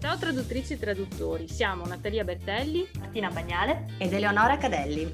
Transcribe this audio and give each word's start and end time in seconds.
Ciao 0.00 0.16
traduttrici 0.16 0.72
e 0.72 0.78
traduttori, 0.78 1.46
siamo 1.46 1.84
Natalia 1.84 2.24
Bertelli, 2.24 2.88
Martina 2.98 3.28
Bagnale 3.28 3.84
ed 3.98 4.14
Eleonora 4.14 4.56
Cadelli. 4.56 5.06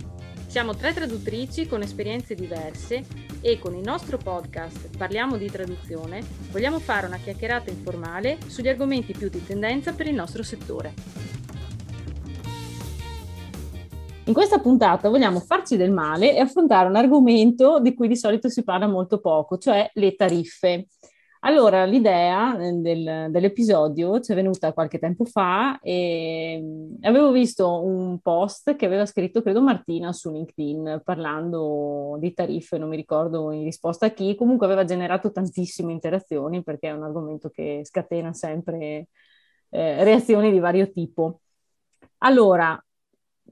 Siamo 0.46 0.76
tre 0.76 0.94
traduttrici 0.94 1.66
con 1.66 1.82
esperienze 1.82 2.36
diverse 2.36 3.04
e 3.40 3.58
con 3.58 3.74
il 3.74 3.82
nostro 3.82 4.16
podcast 4.16 4.96
Parliamo 4.96 5.38
di 5.38 5.50
traduzione 5.50 6.22
vogliamo 6.52 6.78
fare 6.78 7.08
una 7.08 7.16
chiacchierata 7.16 7.68
informale 7.68 8.38
sugli 8.46 8.68
argomenti 8.68 9.12
più 9.12 9.28
di 9.28 9.44
tendenza 9.44 9.92
per 9.92 10.06
il 10.06 10.14
nostro 10.14 10.44
settore. 10.44 10.94
In 14.26 14.32
questa 14.32 14.60
puntata 14.60 15.08
vogliamo 15.08 15.40
farci 15.40 15.76
del 15.76 15.90
male 15.90 16.32
e 16.32 16.38
affrontare 16.38 16.88
un 16.88 16.94
argomento 16.94 17.80
di 17.80 17.92
cui 17.92 18.06
di 18.06 18.16
solito 18.16 18.48
si 18.48 18.62
parla 18.62 18.86
molto 18.86 19.18
poco, 19.18 19.58
cioè 19.58 19.90
le 19.94 20.14
tariffe. 20.14 20.86
Allora, 21.46 21.84
l'idea 21.84 22.58
eh, 22.58 22.72
del, 22.72 23.28
dell'episodio 23.30 24.18
ci 24.18 24.32
è 24.32 24.34
venuta 24.34 24.72
qualche 24.72 24.98
tempo 24.98 25.24
fa 25.24 25.78
e 25.78 26.60
avevo 27.02 27.30
visto 27.30 27.84
un 27.84 28.18
post 28.18 28.74
che 28.74 28.84
aveva 28.84 29.06
scritto, 29.06 29.42
credo, 29.42 29.62
Martina 29.62 30.12
su 30.12 30.32
LinkedIn 30.32 31.02
parlando 31.04 32.16
di 32.18 32.32
tariffe, 32.34 32.78
non 32.78 32.88
mi 32.88 32.96
ricordo 32.96 33.52
in 33.52 33.62
risposta 33.62 34.06
a 34.06 34.10
chi, 34.10 34.34
comunque 34.34 34.66
aveva 34.66 34.84
generato 34.84 35.30
tantissime 35.30 35.92
interazioni 35.92 36.64
perché 36.64 36.88
è 36.88 36.92
un 36.92 37.04
argomento 37.04 37.48
che 37.48 37.82
scatena 37.84 38.32
sempre 38.32 39.06
eh, 39.68 40.02
reazioni 40.02 40.50
di 40.50 40.58
vario 40.58 40.90
tipo. 40.90 41.42
Allora, 42.18 42.76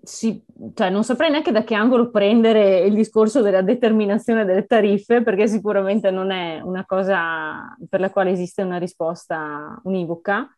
si, 0.03 0.45
cioè 0.75 0.91
non 0.91 1.05
saprei 1.05 1.31
neanche 1.31 1.53
da 1.53 1.65
che 1.65 1.75
angolo 1.75 2.11
prendere 2.11 2.81
il 2.81 2.95
discorso 2.95 3.41
della 3.41 3.63
determinazione 3.63 4.45
delle 4.45 4.67
tariffe, 4.67 5.23
perché 5.23 5.47
sicuramente 5.47 6.11
non 6.11 6.31
è 6.31 6.61
una 6.61 6.85
cosa 6.85 7.77
per 7.89 8.01
la 8.01 8.11
quale 8.11 8.31
esiste 8.31 8.63
una 8.63 8.79
risposta 8.79 9.81
univoca, 9.85 10.49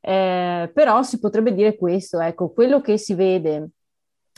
eh, 0.00 0.70
però 0.72 1.02
si 1.02 1.18
potrebbe 1.18 1.54
dire 1.54 1.76
questo, 1.76 2.20
ecco, 2.20 2.52
quello 2.52 2.80
che 2.80 2.98
si 2.98 3.14
vede 3.14 3.70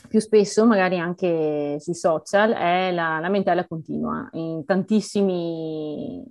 più 0.07 0.19
spesso, 0.19 0.65
magari 0.65 0.97
anche 0.97 1.77
sui 1.79 1.93
social, 1.93 2.51
è 2.53 2.91
la 2.91 3.19
lamentela 3.19 3.67
continua. 3.67 4.27
In 4.33 4.65
tantissime 4.65 6.25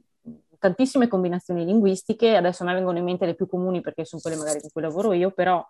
combinazioni 1.08 1.64
linguistiche, 1.64 2.34
adesso 2.36 2.62
a 2.62 2.66
me 2.66 2.74
vengono 2.74 2.98
in 2.98 3.04
mente 3.04 3.26
le 3.26 3.34
più 3.34 3.46
comuni 3.46 3.80
perché 3.80 4.04
sono 4.04 4.20
quelle 4.20 4.36
magari 4.36 4.60
con 4.60 4.70
cui 4.72 4.82
lavoro 4.82 5.12
io, 5.12 5.30
però 5.30 5.64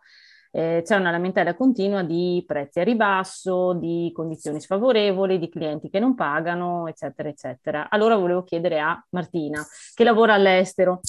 eh, 0.53 0.83
c'è 0.85 0.97
una 0.97 1.11
lamentela 1.11 1.55
continua 1.55 2.03
di 2.03 2.43
prezzi 2.47 2.81
a 2.81 2.85
ribasso, 2.85 3.73
di 3.75 4.11
condizioni 4.13 4.61
sfavorevoli, 4.61 5.39
di 5.39 5.49
clienti 5.49 5.89
che 5.89 6.01
non 6.01 6.15
pagano, 6.15 6.89
eccetera, 6.89 7.29
eccetera. 7.29 7.89
Allora 7.89 8.17
volevo 8.17 8.43
chiedere 8.43 8.81
a 8.81 9.03
Martina, 9.11 9.65
che 9.95 10.05
lavora 10.05 10.35
all'estero, 10.35 11.01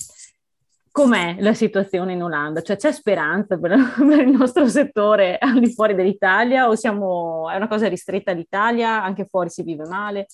com'è 0.92 1.38
la 1.40 1.54
situazione 1.54 2.14
in 2.14 2.22
Olanda? 2.22 2.62
Cioè 2.62 2.76
c'è 2.76 2.92
speranza 2.92 3.58
per, 3.58 3.76
per, 3.98 4.20
il 4.20 4.32
nostro 4.32 4.68
settore 4.68 5.38
al 5.40 5.60
di 5.60 5.72
fuori 5.72 5.96
dell'Italia 5.96 6.68
o 6.68 6.76
siamo, 6.76 7.50
è 7.50 7.56
una 7.56 7.68
cosa 7.68 7.88
ristretta 7.88 8.32
all'Italia, 8.32 9.02
anche 9.04 9.26
fuori 9.26 9.50
si 9.50 9.64
vive 9.64 9.88
male? 9.88 10.28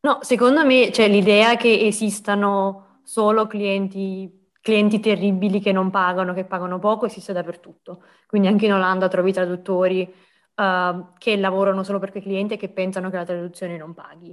No, 0.00 0.18
secondo 0.20 0.66
me 0.66 0.90
c'è 0.90 1.08
l'idea 1.08 1.56
che 1.56 1.86
esistano 1.86 3.00
solo 3.04 3.46
clienti 3.46 4.43
clienti 4.64 4.98
terribili 4.98 5.60
che 5.60 5.72
non 5.72 5.90
pagano, 5.90 6.32
che 6.32 6.46
pagano 6.46 6.78
poco, 6.78 7.04
esiste 7.04 7.34
dappertutto. 7.34 8.02
Quindi 8.26 8.48
anche 8.48 8.64
in 8.64 8.72
Olanda 8.72 9.08
trovi 9.08 9.30
traduttori 9.30 10.10
uh, 10.54 11.12
che 11.18 11.36
lavorano 11.36 11.82
solo 11.82 11.98
per 11.98 12.10
quei 12.10 12.22
clienti 12.22 12.54
e 12.54 12.56
che 12.56 12.70
pensano 12.70 13.10
che 13.10 13.16
la 13.16 13.26
traduzione 13.26 13.76
non 13.76 13.92
paghi. 13.92 14.30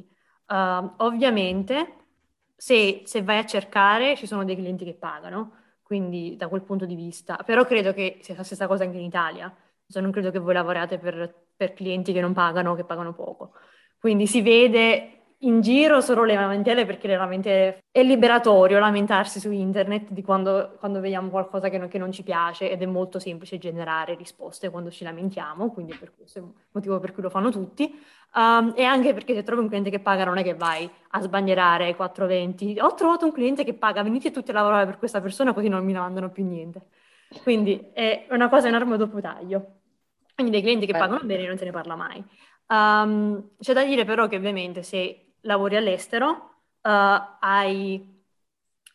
Uh, 0.47 0.93
ovviamente, 0.99 1.95
se, 2.55 3.01
se, 3.03 3.23
vai 3.23 3.39
a 3.39 3.45
cercare, 3.45 4.15
ci 4.15 4.25
sono 4.25 4.45
dei 4.45 4.55
clienti 4.55 4.85
che 4.85 4.93
pagano, 4.93 5.55
quindi 5.83 6.38
da 6.38 6.47
quel 6.47 6.61
punto 6.61 6.85
di 6.85 6.95
vista. 6.95 7.35
Però 7.45 7.66
credo 7.66 7.91
che 7.91 8.19
sia 8.22 8.33
la 8.38 8.44
stessa 8.44 8.67
cosa 8.67 8.85
anche 8.85 9.00
in 9.00 9.03
Italia. 9.03 9.53
Cioè, 9.85 10.01
non 10.01 10.11
credo 10.11 10.31
che 10.31 10.39
voi 10.39 10.53
lavoriate 10.53 10.97
per, 10.97 11.47
per 11.57 11.73
clienti 11.73 12.13
che 12.13 12.22
non 12.22 12.31
pagano 12.31 12.73
che 12.75 12.85
pagano 12.85 13.13
poco. 13.13 13.51
Quindi 14.00 14.27
si 14.27 14.41
vede 14.41 15.20
in 15.44 15.62
giro 15.62 16.02
solo 16.02 16.24
le 16.24 16.35
lamentele 16.35 16.85
perché 16.85 17.07
le 17.07 17.16
lamentele 17.16 17.84
è 17.91 18.03
liberatorio 18.03 18.79
lamentarsi 18.79 19.40
su 19.40 19.52
internet 19.52 20.12
di 20.12 20.22
quando, 20.22 20.75
quando 20.78 21.00
vediamo 21.00 21.29
qualcosa 21.29 21.69
che 21.69 21.78
non, 21.78 21.88
che 21.88 21.97
non, 21.97 22.12
ci 22.12 22.24
piace 22.24 22.69
ed 22.69 22.81
è 22.81 22.85
molto 22.85 23.19
semplice 23.19 23.57
generare 23.57 24.16
risposte 24.16 24.69
quando 24.69 24.91
ci 24.91 25.03
lamentiamo, 25.03 25.72
quindi 25.72 25.96
per 25.96 26.13
questo 26.16 26.40
è 26.40 26.41
il 26.41 26.50
motivo 26.72 27.00
per 27.00 27.13
cui 27.13 27.24
lo 27.24 27.30
fanno 27.30 27.50
tutti. 27.50 28.00
Um, 28.34 28.74
e 28.75 28.84
anche 28.84 29.13
perché 29.13 29.34
se 29.34 29.44
trovi 29.44 29.62
un 29.62 29.68
cliente 29.68 29.90
che 29.90 30.00
paga 30.00 30.24
non 30.24 30.38
è 30.38 30.44
che 30.44 30.53
vai 30.53 30.90
a 31.09 31.22
sbaglierare 31.22 31.85
ai 31.85 31.96
420. 31.96 32.80
Ho 32.80 32.94
trovato 32.94 33.25
un 33.25 33.31
cliente 33.31 33.63
che 33.63 33.74
paga, 33.74 34.03
venite 34.03 34.31
tutti 34.31 34.51
a 34.51 34.53
lavorare 34.53 34.85
per 34.85 34.97
questa 34.97 35.22
persona 35.22 35.53
così 35.53 35.68
non 35.68 35.84
mi 35.84 35.94
mandano 35.94 36.30
più 36.30 36.46
niente. 36.46 36.84
Quindi 37.44 37.90
è 37.94 38.28
una 38.30 38.47
cosa 38.47 38.68
enorme 38.68 38.97
dopo 38.97 39.19
taglio. 39.19 39.80
Quindi 40.35 40.51
dei 40.51 40.62
clienti 40.62 40.85
che 40.85 40.97
pagano 40.97 41.19
bene 41.24 41.47
non 41.47 41.57
se 41.57 41.66
ne 41.66 41.72
parla 41.72 41.96
mai. 41.96 42.24
Um, 42.68 43.50
c'è 43.59 43.74
da 43.74 43.84
dire 43.84 44.06
però 44.06 44.28
che 44.28 44.38
ovviamente 44.38 44.81
se 44.81 45.31
lavori 45.41 45.75
all'estero, 45.75 46.28
uh, 46.81 47.38
hai, 47.40 48.24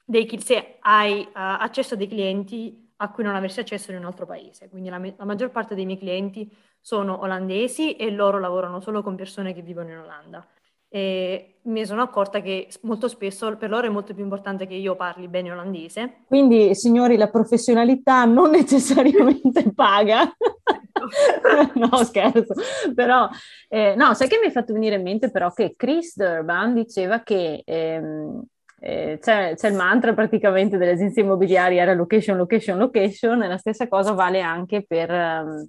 dei, 0.04 0.40
se 0.40 0.76
hai 0.80 1.20
uh, 1.20 1.28
accesso 1.32 1.94
a 1.94 1.96
dei 1.96 2.08
clienti 2.08 2.84
a 2.96 3.10
cui 3.10 3.24
non 3.24 3.34
avresti 3.34 3.60
accesso 3.60 3.90
in 3.90 3.98
un 3.98 4.04
altro 4.04 4.26
paese. 4.26 4.68
Quindi 4.68 4.88
la, 4.88 4.98
la, 4.98 5.24
maggior 5.24 5.50
parte 5.50 5.74
dei 5.74 5.84
miei 5.84 5.98
clienti 5.98 6.50
sono 6.80 7.20
olandesi 7.20 7.96
e 7.96 8.10
loro 8.10 8.38
lavorano 8.38 8.80
solo 8.80 9.02
con 9.02 9.16
persone 9.16 9.52
che 9.52 9.62
vivono 9.62 9.90
in 9.90 9.98
Olanda. 9.98 10.46
E 10.88 11.58
mi 11.62 11.84
sono 11.84 12.00
accorta 12.00 12.40
che 12.40 12.68
molto 12.82 13.08
spesso 13.08 13.54
per 13.56 13.68
loro 13.68 13.86
è 13.86 13.90
molto 13.90 14.14
più 14.14 14.22
importante 14.22 14.66
che 14.66 14.74
io 14.74 14.94
parli 14.94 15.28
bene 15.28 15.50
olandese. 15.50 16.22
Quindi, 16.26 16.74
signori, 16.74 17.16
la 17.16 17.28
professionalità 17.28 18.24
non 18.24 18.50
necessariamente 18.50 19.72
paga. 19.74 20.32
no, 21.74 22.04
scherzo. 22.04 22.54
Però, 22.94 23.28
eh, 23.68 23.94
no, 23.96 24.14
sai 24.14 24.28
che 24.28 24.38
mi 24.38 24.46
hai 24.46 24.52
fatto 24.52 24.72
venire 24.72 24.96
in 24.96 25.02
mente 25.02 25.30
però 25.30 25.50
che 25.52 25.74
Chris 25.76 26.16
Durban 26.16 26.74
diceva 26.74 27.20
che 27.20 27.62
ehm, 27.64 28.42
eh, 28.80 29.18
c'è, 29.20 29.54
c'è, 29.54 29.68
il 29.68 29.74
mantra 29.74 30.14
praticamente 30.14 30.76
delle 30.78 30.92
agenzie 30.92 31.22
immobiliari, 31.22 31.78
era 31.78 31.94
location, 31.94 32.36
location, 32.36 32.78
location, 32.78 33.42
e 33.42 33.48
la 33.48 33.58
stessa 33.58 33.88
cosa 33.88 34.12
vale 34.12 34.40
anche 34.40 34.84
per... 34.86 35.10
Um, 35.10 35.68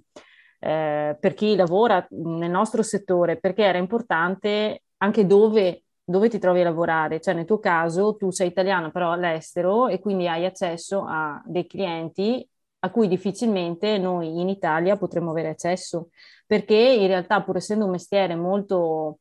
eh, 0.60 1.16
per 1.18 1.34
chi 1.34 1.54
lavora 1.54 2.04
nel 2.10 2.50
nostro 2.50 2.82
settore, 2.82 3.38
perché 3.38 3.62
era 3.62 3.78
importante 3.78 4.82
anche 4.98 5.26
dove, 5.26 5.84
dove, 6.04 6.28
ti 6.28 6.38
trovi 6.38 6.60
a 6.60 6.64
lavorare. 6.64 7.20
Cioè 7.20 7.34
nel 7.34 7.44
tuo 7.44 7.58
caso 7.58 8.16
tu 8.16 8.30
sei 8.30 8.48
italiano 8.48 8.90
però 8.90 9.12
all'estero 9.12 9.88
e 9.88 10.00
quindi 10.00 10.26
hai 10.26 10.44
accesso 10.44 11.04
a 11.06 11.40
dei 11.46 11.66
clienti 11.66 12.46
a 12.80 12.90
cui 12.90 13.08
difficilmente 13.08 13.98
noi 13.98 14.40
in 14.40 14.48
Italia 14.48 14.96
potremmo 14.96 15.30
avere 15.30 15.48
accesso, 15.48 16.10
perché 16.46 16.74
in 16.74 17.06
realtà 17.08 17.42
pur 17.42 17.56
essendo 17.56 17.84
un 17.84 17.90
mestiere 17.90 18.36
molto, 18.36 19.18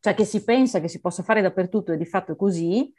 cioè 0.00 0.14
che 0.14 0.24
si 0.24 0.44
pensa 0.44 0.80
che 0.80 0.88
si 0.88 1.00
possa 1.00 1.22
fare 1.22 1.42
dappertutto 1.42 1.92
e 1.92 1.96
di 1.96 2.04
fatto 2.04 2.32
è 2.32 2.36
così, 2.36 2.92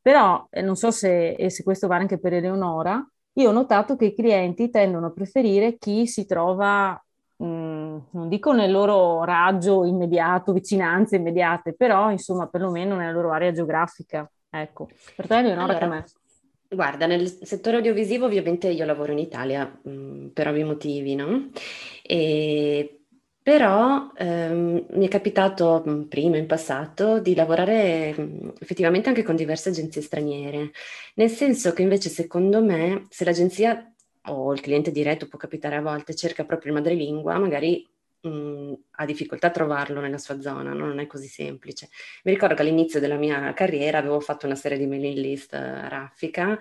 però 0.00 0.46
eh, 0.50 0.62
non 0.62 0.76
so 0.76 0.90
se, 0.90 1.36
se 1.48 1.62
questo 1.62 1.86
vale 1.86 2.02
anche 2.02 2.18
per 2.18 2.34
Eleonora, 2.34 3.06
io 3.36 3.48
ho 3.48 3.52
notato 3.52 3.96
che 3.96 4.06
i 4.06 4.14
clienti 4.14 4.70
tendono 4.70 5.06
a 5.06 5.12
preferire 5.12 5.76
chi 5.76 6.06
si 6.06 6.24
trova, 6.24 7.02
mh, 7.36 7.46
mm, 7.46 7.98
non 8.12 8.28
dico 8.28 8.52
nel 8.52 8.70
loro 8.70 9.24
raggio 9.24 9.84
immediato, 9.84 10.52
vicinanze 10.52 11.16
immediate, 11.16 11.74
però 11.74 12.10
insomma 12.10 12.46
perlomeno 12.46 12.96
nella 12.96 13.12
loro 13.12 13.32
area 13.32 13.52
geografica. 13.52 14.30
Ecco, 14.50 14.88
per 15.16 15.26
te 15.26 15.38
Eleonora 15.38 15.64
allora, 15.64 15.86
com'è? 15.86 16.04
Guarda, 16.74 17.06
nel 17.06 17.28
settore 17.42 17.76
audiovisivo 17.76 18.26
ovviamente 18.26 18.68
io 18.68 18.84
lavoro 18.84 19.12
in 19.12 19.18
Italia 19.18 19.64
mh, 19.82 19.90
mm, 19.90 20.26
per 20.28 20.48
ovvi 20.48 20.64
motivi, 20.64 21.14
no? 21.14 21.50
E, 22.02 23.00
però 23.42 24.10
ehm, 24.16 24.86
mi 24.90 25.06
è 25.06 25.08
capitato 25.08 25.82
mh, 25.84 25.90
mm, 25.90 26.02
prima, 26.02 26.36
in 26.36 26.46
passato, 26.46 27.20
di 27.20 27.34
lavorare 27.34 28.14
mh, 28.16 28.22
mm, 28.22 28.48
effettivamente 28.60 29.08
anche 29.08 29.22
con 29.22 29.36
diverse 29.36 29.68
agenzie 29.70 30.02
straniere, 30.02 30.70
nel 31.16 31.30
senso 31.30 31.72
che 31.72 31.82
invece 31.82 32.08
secondo 32.08 32.62
me 32.62 33.06
se 33.10 33.24
l'agenzia 33.24 33.92
o 34.28 34.52
il 34.54 34.60
cliente 34.60 34.90
diretto 34.90 35.28
può 35.28 35.38
capitare 35.38 35.76
a 35.76 35.82
volte, 35.82 36.14
cerca 36.14 36.44
proprio 36.44 36.72
il 36.72 36.78
madrelingua, 36.78 37.38
magari 37.38 37.86
mh, 38.28 38.72
ha 38.92 39.04
difficoltà 39.04 39.48
a 39.48 39.50
trovarlo 39.50 40.00
nella 40.00 40.18
sua 40.18 40.40
zona, 40.40 40.72
no? 40.72 40.86
non 40.86 40.98
è 41.00 41.06
così 41.06 41.28
semplice. 41.28 41.88
Mi 42.24 42.32
ricordo 42.32 42.54
che 42.54 42.62
all'inizio 42.62 43.00
della 43.00 43.16
mia 43.16 43.52
carriera 43.52 43.98
avevo 43.98 44.20
fatto 44.20 44.46
una 44.46 44.54
serie 44.54 44.78
di 44.78 44.86
mailing 44.86 45.16
list 45.16 45.52
uh, 45.52 45.88
raffica 45.88 46.58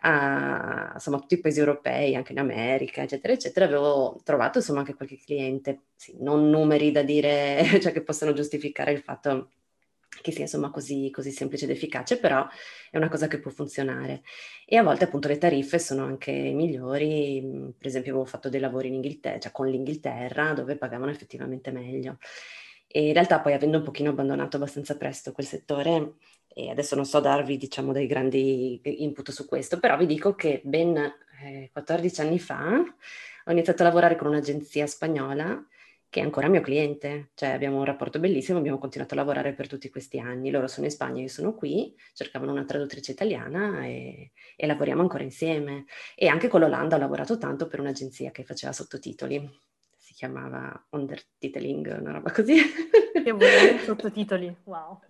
a 0.00 0.90
insomma, 0.94 1.18
tutti 1.18 1.34
i 1.34 1.40
paesi 1.40 1.60
europei, 1.60 2.14
anche 2.16 2.32
in 2.32 2.38
America, 2.38 3.02
eccetera, 3.02 3.32
eccetera. 3.32 3.66
Avevo 3.66 4.20
trovato 4.24 4.58
insomma 4.58 4.80
anche 4.80 4.94
qualche 4.94 5.18
cliente, 5.18 5.82
sì, 5.96 6.16
non 6.20 6.48
numeri 6.50 6.90
da 6.92 7.02
dire, 7.02 7.64
cioè 7.80 7.92
che 7.92 8.02
possano 8.02 8.32
giustificare 8.32 8.92
il 8.92 9.00
fatto 9.00 9.50
che 10.22 10.32
sia 10.32 10.42
insomma 10.42 10.70
così, 10.70 11.10
così, 11.10 11.30
semplice 11.30 11.66
ed 11.66 11.72
efficace, 11.72 12.18
però 12.18 12.46
è 12.90 12.96
una 12.96 13.10
cosa 13.10 13.28
che 13.28 13.38
può 13.38 13.50
funzionare. 13.50 14.22
E 14.64 14.76
a 14.76 14.82
volte 14.82 15.04
appunto 15.04 15.28
le 15.28 15.36
tariffe 15.38 15.78
sono 15.78 16.04
anche 16.04 16.32
migliori, 16.32 17.74
per 17.76 17.86
esempio 17.86 18.12
avevo 18.12 18.26
fatto 18.26 18.48
dei 18.48 18.60
lavori 18.60 18.88
in 18.88 18.94
Inghilterra, 18.94 19.38
cioè 19.38 19.52
con 19.52 19.68
l'Inghilterra, 19.68 20.54
dove 20.54 20.76
pagavano 20.76 21.10
effettivamente 21.10 21.70
meglio. 21.70 22.18
E 22.86 23.08
in 23.08 23.12
realtà 23.12 23.40
poi 23.40 23.52
avendo 23.54 23.78
un 23.78 23.84
pochino 23.84 24.10
abbandonato 24.10 24.56
abbastanza 24.56 24.96
presto 24.96 25.32
quel 25.32 25.46
settore, 25.46 26.14
e 26.54 26.70
adesso 26.70 26.94
non 26.94 27.06
so 27.06 27.20
darvi 27.20 27.56
diciamo 27.56 27.92
dei 27.92 28.06
grandi 28.06 28.80
input 29.02 29.30
su 29.30 29.46
questo, 29.46 29.78
però 29.78 29.96
vi 29.96 30.06
dico 30.06 30.34
che 30.34 30.60
ben 30.64 30.96
eh, 31.42 31.70
14 31.72 32.20
anni 32.20 32.38
fa, 32.38 32.78
ho 33.44 33.50
iniziato 33.50 33.82
a 33.82 33.86
lavorare 33.86 34.16
con 34.16 34.28
un'agenzia 34.28 34.86
spagnola 34.86 35.66
che 36.12 36.20
è 36.20 36.22
ancora 36.22 36.46
mio 36.48 36.60
cliente, 36.60 37.30
cioè 37.32 37.52
abbiamo 37.52 37.78
un 37.78 37.86
rapporto 37.86 38.18
bellissimo, 38.18 38.58
abbiamo 38.58 38.76
continuato 38.76 39.14
a 39.14 39.16
lavorare 39.16 39.54
per 39.54 39.66
tutti 39.66 39.88
questi 39.88 40.18
anni. 40.18 40.50
Loro 40.50 40.66
sono 40.66 40.84
in 40.84 40.92
Spagna, 40.92 41.22
io 41.22 41.28
sono 41.28 41.54
qui, 41.54 41.96
cercavano 42.12 42.52
una 42.52 42.66
traduttrice 42.66 43.12
italiana 43.12 43.86
e, 43.86 44.32
e 44.54 44.66
lavoriamo 44.66 45.00
ancora 45.00 45.22
insieme. 45.22 45.86
E 46.14 46.26
anche 46.28 46.48
con 46.48 46.60
l'Olanda 46.60 46.96
ho 46.96 46.98
lavorato 46.98 47.38
tanto 47.38 47.66
per 47.66 47.80
un'agenzia 47.80 48.30
che 48.30 48.44
faceva 48.44 48.74
sottotitoli, 48.74 49.50
si 49.96 50.12
chiamava 50.12 50.86
Undertiteling, 50.90 51.96
una 51.98 52.12
roba 52.12 52.30
così. 52.30 52.56
Che 53.10 53.32
buoni 53.32 53.78
sottotitoli, 53.82 54.54
wow. 54.64 55.00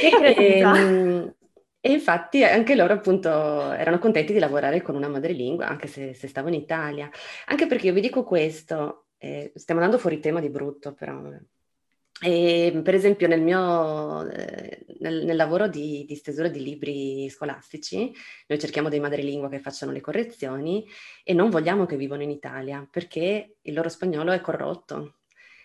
Che 0.00 0.08
creatività. 0.16 0.78
E, 0.78 1.34
e 1.80 1.92
infatti 1.92 2.42
anche 2.42 2.74
loro 2.76 2.94
appunto 2.94 3.28
erano 3.72 3.98
contenti 3.98 4.32
di 4.32 4.38
lavorare 4.38 4.80
con 4.80 4.94
una 4.94 5.08
madrelingua, 5.08 5.68
anche 5.68 5.86
se, 5.86 6.14
se 6.14 6.28
stavo 6.28 6.48
in 6.48 6.54
Italia. 6.54 7.10
Anche 7.44 7.66
perché 7.66 7.88
io 7.88 7.92
vi 7.92 8.00
dico 8.00 8.24
questo, 8.24 9.03
eh, 9.24 9.52
stiamo 9.54 9.80
andando 9.80 10.00
fuori 10.00 10.20
tema 10.20 10.40
di 10.40 10.50
brutto 10.50 10.92
però. 10.92 11.22
E, 12.20 12.80
per 12.84 12.94
esempio 12.94 13.26
nel 13.26 13.42
mio 13.42 14.28
eh, 14.28 14.84
nel, 15.00 15.24
nel, 15.24 15.36
lavoro 15.36 15.66
di, 15.66 16.04
di, 16.06 16.14
stesura 16.14 16.46
di 16.48 16.62
libri 16.62 17.28
scolastici 17.28 18.12
noi 18.46 18.58
cerchiamo 18.58 18.88
dei 18.88 19.00
madrelingua 19.00 19.48
che 19.48 19.58
facciano 19.58 19.90
le 19.90 20.00
correzioni 20.00 20.86
e 21.24 21.32
non 21.32 21.50
vogliamo 21.50 21.86
che 21.86 21.96
vivano 21.96 22.22
in 22.22 22.30
Italia 22.30 22.86
perché 22.88 23.56
il 23.60 23.74
loro 23.74 23.88
spagnolo 23.88 24.30
è 24.30 24.40
corrotto 24.40 25.14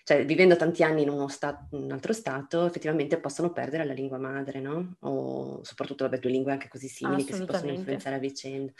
cioè 0.09 0.25
vivendo 0.25 0.55
tanti 0.55 0.81
anni 0.81 1.03
in, 1.03 1.09
uno 1.09 1.27
stato, 1.27 1.67
in 1.75 1.83
un 1.83 1.91
altro 1.91 2.13
stato, 2.13 2.65
effettivamente 2.65 3.19
possono 3.19 3.51
perdere 3.51 3.85
la 3.85 3.93
lingua 3.93 4.17
madre, 4.17 4.59
no? 4.59 4.95
O 5.01 5.63
soprattutto, 5.63 6.05
vabbè, 6.05 6.17
due 6.17 6.31
lingue 6.31 6.51
anche 6.51 6.67
così 6.67 6.87
simili 6.87 7.23
che 7.23 7.35
si 7.35 7.45
possono 7.45 7.73
influenzare 7.73 8.15
a 8.15 8.17
vicenda. 8.17 8.71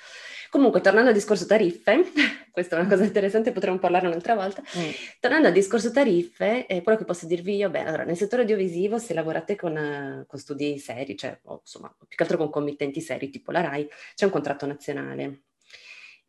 Comunque, 0.49 0.81
tornando 0.81 1.09
al 1.09 1.13
discorso 1.13 1.45
tariffe, 1.45 2.03
questa 2.49 2.77
è 2.77 2.79
una 2.79 2.89
cosa 2.89 3.03
interessante, 3.03 3.51
potremmo 3.51 3.77
parlare 3.77 4.07
un'altra 4.07 4.33
volta. 4.33 4.63
Mm. 4.75 4.89
Tornando 5.19 5.47
al 5.49 5.53
discorso 5.53 5.91
tariffe, 5.91 6.65
eh, 6.65 6.81
quello 6.81 6.97
che 6.97 7.05
posso 7.05 7.27
dirvi 7.27 7.57
io, 7.57 7.69
beh, 7.69 7.83
allora, 7.83 8.05
nel 8.05 8.17
settore 8.17 8.41
audiovisivo, 8.41 8.97
se 8.97 9.13
lavorate 9.13 9.55
con, 9.55 9.75
uh, 9.75 10.25
con 10.25 10.39
studi 10.39 10.79
seri, 10.79 11.15
cioè, 11.15 11.37
o, 11.43 11.59
insomma, 11.61 11.93
più 11.95 12.17
che 12.17 12.23
altro 12.23 12.39
con 12.39 12.49
committenti 12.49 13.01
seri, 13.01 13.29
tipo 13.29 13.51
la 13.51 13.61
RAI, 13.61 13.87
c'è 14.15 14.25
un 14.25 14.31
contratto 14.31 14.65
nazionale 14.65 15.41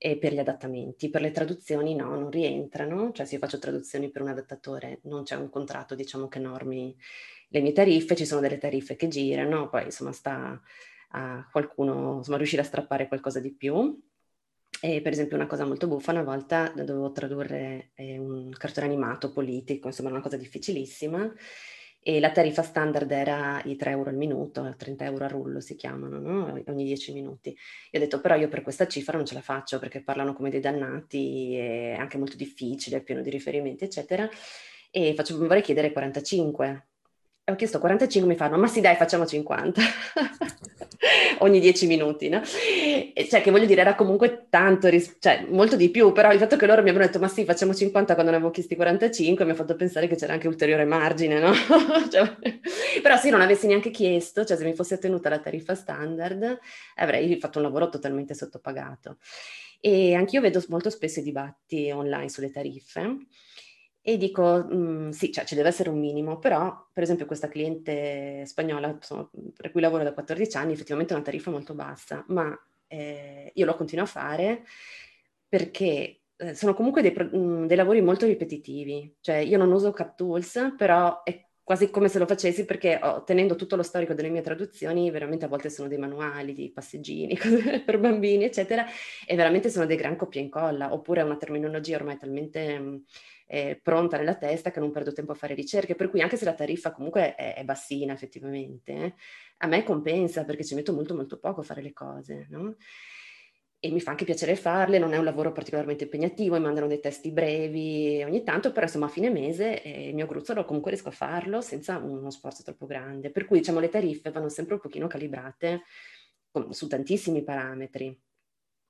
e 0.02 0.16
per 0.16 0.32
gli 0.32 0.38
adattamenti. 0.38 1.10
Per 1.10 1.20
le 1.20 1.30
traduzioni 1.30 1.94
no, 1.94 2.18
non 2.18 2.30
rientrano, 2.30 3.12
cioè 3.12 3.26
se 3.26 3.34
io 3.34 3.40
faccio 3.40 3.58
traduzioni 3.58 4.10
per 4.10 4.22
un 4.22 4.28
adattatore 4.28 5.00
non 5.02 5.24
c'è 5.24 5.36
un 5.36 5.50
contratto 5.50 5.94
diciamo 5.94 6.26
che 6.26 6.38
normi 6.38 6.96
le 7.48 7.60
mie 7.60 7.72
tariffe, 7.72 8.16
ci 8.16 8.24
sono 8.24 8.40
delle 8.40 8.56
tariffe 8.56 8.96
che 8.96 9.08
girano, 9.08 9.68
poi 9.68 9.84
insomma 9.84 10.12
sta 10.12 10.58
a 11.10 11.48
qualcuno 11.52 12.16
insomma, 12.16 12.38
riuscire 12.38 12.62
a 12.62 12.64
strappare 12.64 13.08
qualcosa 13.08 13.40
di 13.40 13.52
più. 13.52 14.00
E 14.80 15.02
per 15.02 15.12
esempio 15.12 15.36
una 15.36 15.46
cosa 15.46 15.66
molto 15.66 15.86
buffa, 15.86 16.12
una 16.12 16.22
volta 16.22 16.72
dovevo 16.74 17.12
tradurre 17.12 17.90
eh, 17.94 18.16
un 18.16 18.48
cartone 18.56 18.86
animato 18.86 19.30
politico, 19.32 19.88
insomma 19.88 20.08
una 20.08 20.22
cosa 20.22 20.38
difficilissima, 20.38 21.30
e 22.02 22.18
la 22.18 22.30
tariffa 22.30 22.62
standard 22.62 23.10
era 23.10 23.60
i 23.64 23.76
3 23.76 23.90
euro 23.90 24.10
al 24.10 24.16
minuto, 24.16 24.74
30 24.76 25.04
euro 25.04 25.24
a 25.24 25.28
rullo 25.28 25.60
si 25.60 25.76
chiamano, 25.76 26.18
no? 26.18 26.62
ogni 26.66 26.84
10 26.84 27.12
minuti. 27.12 27.50
Io 27.50 27.98
ho 27.98 28.02
detto 28.02 28.20
però 28.20 28.36
io 28.36 28.48
per 28.48 28.62
questa 28.62 28.86
cifra 28.86 29.16
non 29.16 29.26
ce 29.26 29.34
la 29.34 29.42
faccio 29.42 29.78
perché 29.78 30.02
parlano 30.02 30.32
come 30.32 30.50
dei 30.50 30.60
dannati, 30.60 31.56
è 31.56 31.96
anche 31.98 32.18
molto 32.18 32.36
difficile, 32.36 32.98
è 32.98 33.02
pieno 33.02 33.20
di 33.20 33.30
riferimenti, 33.30 33.84
eccetera. 33.84 34.28
E 34.90 35.14
faccio, 35.14 35.36
vorrei 35.38 35.62
chiedere 35.62 35.92
45 35.92 36.89
ho 37.44 37.56
chiesto 37.56 37.78
45, 37.78 38.28
mi 38.30 38.36
fanno, 38.36 38.56
ma 38.58 38.66
sì 38.66 38.80
dai, 38.80 38.96
facciamo 38.96 39.26
50 39.26 39.80
ogni 41.40 41.58
10 41.58 41.86
minuti, 41.86 42.28
no? 42.28 42.42
E 42.42 43.26
cioè, 43.28 43.40
che 43.42 43.50
voglio 43.50 43.66
dire, 43.66 43.80
era 43.80 43.94
comunque 43.94 44.46
tanto, 44.48 44.88
ris- 44.88 45.16
cioè, 45.18 45.46
molto 45.48 45.76
di 45.76 45.90
più, 45.90 46.12
però 46.12 46.32
il 46.32 46.38
fatto 46.38 46.56
che 46.56 46.66
loro 46.66 46.82
mi 46.82 46.90
abbiano 46.90 47.06
detto, 47.06 47.18
ma 47.18 47.28
sì, 47.28 47.44
facciamo 47.44 47.74
50 47.74 48.14
quando 48.14 48.30
ne 48.30 48.38
avevo 48.38 48.52
chiesti 48.52 48.76
45, 48.76 49.44
mi 49.44 49.50
ha 49.50 49.54
fatto 49.54 49.74
pensare 49.74 50.06
che 50.06 50.16
c'era 50.16 50.34
anche 50.34 50.48
ulteriore 50.48 50.84
margine, 50.84 51.40
no? 51.40 51.52
cioè, 52.10 52.36
però 53.02 53.16
se 53.16 53.30
non 53.30 53.40
avessi 53.40 53.66
neanche 53.66 53.90
chiesto, 53.90 54.44
cioè 54.44 54.56
se 54.56 54.64
mi 54.64 54.74
fosse 54.74 54.98
tenuta 54.98 55.28
la 55.28 55.40
tariffa 55.40 55.74
standard, 55.74 56.58
avrei 56.96 57.38
fatto 57.38 57.58
un 57.58 57.64
lavoro 57.64 57.88
totalmente 57.88 58.34
sottopagato. 58.34 59.16
E 59.80 60.14
anch'io 60.14 60.42
vedo 60.42 60.62
molto 60.68 60.90
spesso 60.90 61.20
i 61.20 61.22
dibatti 61.22 61.90
online 61.90 62.28
sulle 62.28 62.50
tariffe, 62.50 63.16
e 64.02 64.16
dico, 64.16 64.64
mh, 64.64 65.10
sì, 65.10 65.30
cioè, 65.30 65.44
ci 65.44 65.54
deve 65.54 65.68
essere 65.68 65.90
un 65.90 65.98
minimo, 65.98 66.38
però 66.38 66.88
per 66.92 67.02
esempio 67.02 67.26
questa 67.26 67.48
cliente 67.48 68.44
spagnola, 68.46 68.88
insomma, 68.88 69.28
per 69.56 69.70
cui 69.70 69.80
lavoro 69.80 70.02
da 70.04 70.14
14 70.14 70.56
anni, 70.56 70.72
effettivamente 70.72 71.12
è 71.12 71.16
una 71.16 71.24
tariffa 71.24 71.50
molto 71.50 71.74
bassa, 71.74 72.24
ma 72.28 72.58
eh, 72.86 73.52
io 73.54 73.64
lo 73.66 73.76
continuo 73.76 74.04
a 74.04 74.08
fare 74.08 74.64
perché 75.48 76.22
eh, 76.36 76.54
sono 76.54 76.74
comunque 76.74 77.02
dei, 77.02 77.12
mh, 77.12 77.66
dei, 77.66 77.76
lavori 77.76 78.00
molto 78.00 78.26
ripetitivi, 78.26 79.16
cioè 79.20 79.36
io 79.36 79.58
non 79.58 79.70
uso 79.70 79.92
CapTools, 79.92 80.74
però 80.76 81.22
è 81.22 81.46
quasi 81.62 81.90
come 81.90 82.08
se 82.08 82.18
lo 82.18 82.26
facessi 82.26 82.64
perché 82.64 82.98
oh, 83.02 83.22
tenendo 83.22 83.54
tutto 83.54 83.76
lo 83.76 83.82
storico 83.82 84.14
delle 84.14 84.30
mie 84.30 84.40
traduzioni, 84.40 85.10
veramente 85.10 85.44
a 85.44 85.48
volte 85.48 85.70
sono 85.70 85.88
dei 85.88 85.98
manuali 85.98 86.52
di 86.52 86.70
passeggini 86.72 87.36
per 87.84 87.98
bambini, 87.98 88.44
eccetera, 88.44 88.86
e 89.26 89.36
veramente 89.36 89.70
sono 89.70 89.86
dei 89.86 89.96
gran 89.96 90.16
copia 90.16 90.40
e 90.40 90.44
incolla, 90.44 90.92
oppure 90.92 91.22
una 91.22 91.36
terminologia 91.36 91.96
ormai 91.96 92.16
talmente... 92.16 92.78
Mh, 92.78 93.04
eh, 93.52 93.80
pronta 93.82 94.16
nella 94.16 94.36
testa 94.36 94.70
che 94.70 94.78
non 94.78 94.92
perdo 94.92 95.12
tempo 95.12 95.32
a 95.32 95.34
fare 95.34 95.54
ricerche, 95.54 95.96
per 95.96 96.08
cui 96.08 96.20
anche 96.20 96.36
se 96.36 96.44
la 96.44 96.54
tariffa 96.54 96.92
comunque 96.92 97.34
è, 97.34 97.56
è 97.56 97.64
bassina 97.64 98.12
effettivamente, 98.12 98.92
eh, 98.92 99.14
a 99.58 99.66
me 99.66 99.82
compensa 99.82 100.44
perché 100.44 100.64
ci 100.64 100.76
metto 100.76 100.92
molto 100.92 101.16
molto 101.16 101.38
poco 101.40 101.60
a 101.60 101.64
fare 101.64 101.82
le 101.82 101.92
cose, 101.92 102.46
no? 102.48 102.76
E 103.82 103.90
mi 103.90 104.00
fa 104.00 104.10
anche 104.10 104.24
piacere 104.24 104.54
farle, 104.54 104.98
non 104.98 105.14
è 105.14 105.16
un 105.16 105.24
lavoro 105.24 105.52
particolarmente 105.52 106.04
impegnativo, 106.04 106.54
mi 106.56 106.62
mandano 106.62 106.86
dei 106.86 107.00
testi 107.00 107.32
brevi 107.32 108.22
ogni 108.22 108.44
tanto, 108.44 108.72
però 108.72 108.86
insomma 108.86 109.06
a 109.06 109.08
fine 109.08 109.30
mese 109.30 109.82
eh, 109.82 110.08
il 110.08 110.14
mio 110.14 110.26
gruzzolo 110.26 110.64
comunque 110.64 110.92
riesco 110.92 111.08
a 111.08 111.12
farlo 111.12 111.60
senza 111.60 111.96
uno 111.96 112.30
sforzo 112.30 112.62
troppo 112.62 112.86
grande. 112.86 113.30
Per 113.30 113.46
cui 113.46 113.58
diciamo 113.58 113.80
le 113.80 113.88
tariffe 113.88 114.30
vanno 114.30 114.50
sempre 114.50 114.74
un 114.74 114.80
pochino 114.80 115.06
calibrate 115.06 115.82
con, 116.50 116.72
su 116.72 116.86
tantissimi 116.86 117.42
parametri. 117.42 118.16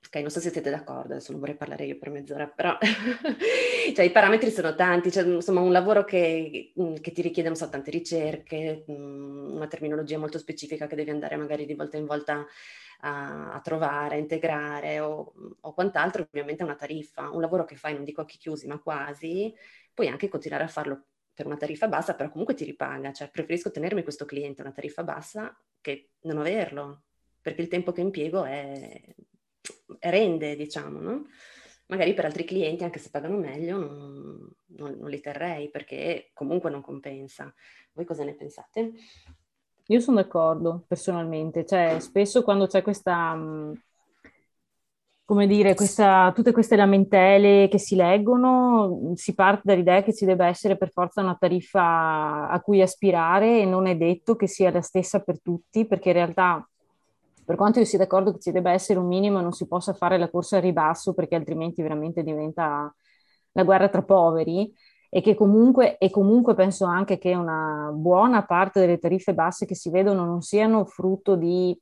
Ok, 0.06 0.16
non 0.16 0.30
so 0.30 0.40
se 0.40 0.50
siete 0.50 0.70
d'accordo, 0.70 1.12
adesso 1.12 1.30
non 1.30 1.40
vorrei 1.40 1.56
parlare 1.56 1.84
io 1.84 1.96
per 1.98 2.10
mezz'ora, 2.10 2.48
però 2.48 2.76
cioè, 3.94 4.04
i 4.04 4.10
parametri 4.10 4.50
sono 4.50 4.74
tanti, 4.74 5.12
cioè, 5.12 5.24
insomma 5.24 5.60
un 5.60 5.70
lavoro 5.70 6.04
che, 6.04 6.72
mm, 6.80 6.94
che, 6.96 7.12
ti 7.12 7.22
richiede, 7.22 7.54
so, 7.54 7.68
tante 7.68 7.90
ricerche, 7.90 8.84
mm, 8.90 9.52
una 9.54 9.68
terminologia 9.68 10.18
molto 10.18 10.38
specifica 10.38 10.86
che 10.86 10.96
devi 10.96 11.10
andare 11.10 11.36
magari 11.36 11.64
di 11.64 11.74
volta 11.74 11.96
in 11.96 12.06
volta 12.06 12.44
a, 13.00 13.52
a 13.52 13.60
trovare, 13.60 14.16
a 14.16 14.18
integrare 14.18 15.00
o, 15.00 15.32
o, 15.60 15.74
quant'altro, 15.74 16.22
ovviamente 16.22 16.62
è 16.62 16.66
una 16.66 16.74
tariffa. 16.76 17.30
Un 17.30 17.40
lavoro 17.40 17.64
che 17.64 17.76
fai, 17.76 17.94
non 17.94 18.04
dico 18.04 18.22
occhi 18.22 18.38
chiusi, 18.38 18.66
ma 18.66 18.78
quasi, 18.80 19.54
puoi 19.94 20.08
anche 20.08 20.28
continuare 20.28 20.64
a 20.64 20.68
farlo 20.68 21.04
per 21.32 21.46
una 21.46 21.56
tariffa 21.56 21.88
bassa, 21.88 22.14
però 22.14 22.30
comunque 22.30 22.54
ti 22.54 22.64
ripaga, 22.64 23.12
cioè 23.12 23.30
preferisco 23.30 23.70
tenermi 23.70 24.02
questo 24.02 24.24
cliente 24.24 24.60
a 24.60 24.64
una 24.64 24.74
tariffa 24.74 25.04
bassa 25.04 25.56
che 25.80 26.10
non 26.22 26.38
averlo, 26.38 27.02
perché 27.40 27.62
il 27.62 27.68
tempo 27.68 27.92
che 27.92 28.00
impiego 28.00 28.44
è 28.44 29.14
rende, 30.00 30.56
diciamo, 30.56 31.00
no? 31.00 31.26
Magari 31.86 32.14
per 32.14 32.24
altri 32.24 32.44
clienti, 32.44 32.84
anche 32.84 33.00
se 33.00 33.10
pagano 33.10 33.36
meglio, 33.36 33.78
non, 33.78 34.48
non, 34.66 34.96
non 34.98 35.10
li 35.10 35.20
terrei 35.20 35.70
perché 35.70 36.30
comunque 36.32 36.70
non 36.70 36.82
compensa. 36.82 37.52
Voi 37.92 38.04
cosa 38.04 38.22
ne 38.22 38.34
pensate? 38.34 38.92
Io 39.86 39.98
sono 39.98 40.18
d'accordo 40.18 40.84
personalmente, 40.86 41.66
cioè 41.66 41.96
spesso 41.98 42.44
quando 42.44 42.68
c'è 42.68 42.80
questa, 42.80 43.34
mm, 43.34 43.72
come 45.24 45.48
dire, 45.48 45.74
questa, 45.74 46.30
tutte 46.32 46.52
queste 46.52 46.76
lamentele 46.76 47.66
che 47.68 47.78
si 47.78 47.96
leggono, 47.96 49.12
si 49.16 49.34
parte 49.34 49.62
dall'idea 49.64 50.02
che 50.02 50.14
ci 50.14 50.24
debba 50.24 50.46
essere 50.46 50.76
per 50.76 50.90
forza 50.92 51.22
una 51.22 51.36
tariffa 51.36 52.48
a 52.48 52.60
cui 52.60 52.80
aspirare 52.82 53.60
e 53.60 53.64
non 53.64 53.88
è 53.88 53.96
detto 53.96 54.36
che 54.36 54.46
sia 54.46 54.70
la 54.70 54.80
stessa 54.80 55.20
per 55.20 55.40
tutti, 55.42 55.86
perché 55.86 56.10
in 56.10 56.14
realtà 56.14 56.68
per 57.50 57.58
quanto 57.58 57.80
io 57.80 57.84
sia 57.84 57.98
d'accordo 57.98 58.30
che 58.30 58.38
ci 58.38 58.52
debba 58.52 58.70
essere 58.70 59.00
un 59.00 59.08
minimo 59.08 59.40
non 59.40 59.50
si 59.50 59.66
possa 59.66 59.92
fare 59.92 60.16
la 60.18 60.30
corsa 60.30 60.58
al 60.58 60.62
ribasso 60.62 61.14
perché 61.14 61.34
altrimenti 61.34 61.82
veramente 61.82 62.22
diventa 62.22 62.94
la 63.50 63.64
guerra 63.64 63.88
tra 63.88 64.04
poveri. 64.04 64.72
E 65.08 65.20
che 65.20 65.34
comunque, 65.34 65.98
e 65.98 66.10
comunque 66.10 66.54
penso 66.54 66.84
anche 66.84 67.18
che 67.18 67.34
una 67.34 67.90
buona 67.92 68.44
parte 68.44 68.78
delle 68.78 68.98
tariffe 68.98 69.34
basse 69.34 69.66
che 69.66 69.74
si 69.74 69.90
vedono 69.90 70.24
non 70.24 70.42
siano 70.42 70.84
frutto 70.84 71.34
di, 71.34 71.76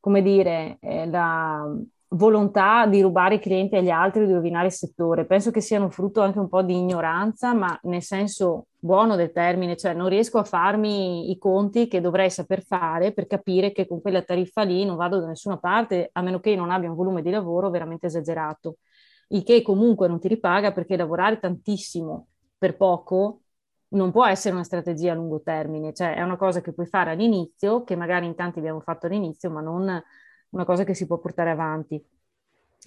come 0.00 0.20
dire, 0.20 0.78
eh, 0.80 1.06
la, 1.06 1.64
volontà 2.12 2.86
di 2.86 3.00
rubare 3.00 3.36
i 3.36 3.38
clienti 3.38 3.76
agli 3.76 3.90
altri, 3.90 4.26
di 4.26 4.32
rovinare 4.32 4.66
il 4.66 4.72
settore. 4.72 5.26
Penso 5.26 5.50
che 5.50 5.60
siano 5.60 5.90
frutto 5.90 6.20
anche 6.20 6.38
un 6.38 6.48
po' 6.48 6.62
di 6.62 6.76
ignoranza, 6.76 7.54
ma 7.54 7.78
nel 7.84 8.02
senso 8.02 8.66
buono 8.78 9.16
del 9.16 9.32
termine, 9.32 9.76
cioè 9.76 9.94
non 9.94 10.08
riesco 10.08 10.38
a 10.38 10.44
farmi 10.44 11.30
i 11.30 11.38
conti 11.38 11.88
che 11.88 12.00
dovrei 12.00 12.30
saper 12.30 12.62
fare 12.62 13.12
per 13.12 13.26
capire 13.26 13.72
che 13.72 13.86
con 13.86 14.00
quella 14.00 14.22
tariffa 14.22 14.62
lì 14.62 14.84
non 14.84 14.96
vado 14.96 15.20
da 15.20 15.26
nessuna 15.26 15.58
parte, 15.58 16.10
a 16.12 16.22
meno 16.22 16.40
che 16.40 16.54
non 16.56 16.70
abbia 16.70 16.90
un 16.90 16.96
volume 16.96 17.22
di 17.22 17.30
lavoro 17.30 17.70
veramente 17.70 18.06
esagerato, 18.06 18.78
il 19.28 19.42
che 19.44 19.62
comunque 19.62 20.08
non 20.08 20.18
ti 20.18 20.28
ripaga 20.28 20.72
perché 20.72 20.96
lavorare 20.96 21.38
tantissimo 21.38 22.26
per 22.58 22.76
poco 22.76 23.42
non 23.92 24.10
può 24.10 24.26
essere 24.26 24.54
una 24.54 24.64
strategia 24.64 25.12
a 25.12 25.14
lungo 25.14 25.42
termine, 25.42 25.92
cioè 25.92 26.14
è 26.14 26.22
una 26.22 26.36
cosa 26.36 26.60
che 26.60 26.72
puoi 26.72 26.86
fare 26.86 27.10
all'inizio, 27.10 27.84
che 27.84 27.94
magari 27.94 28.26
in 28.26 28.34
tanti 28.34 28.58
abbiamo 28.58 28.80
fatto 28.80 29.06
all'inizio, 29.06 29.50
ma 29.50 29.60
non 29.60 30.02
una 30.52 30.64
cosa 30.64 30.84
che 30.84 30.94
si 30.94 31.06
può 31.06 31.18
portare 31.18 31.50
avanti. 31.50 32.02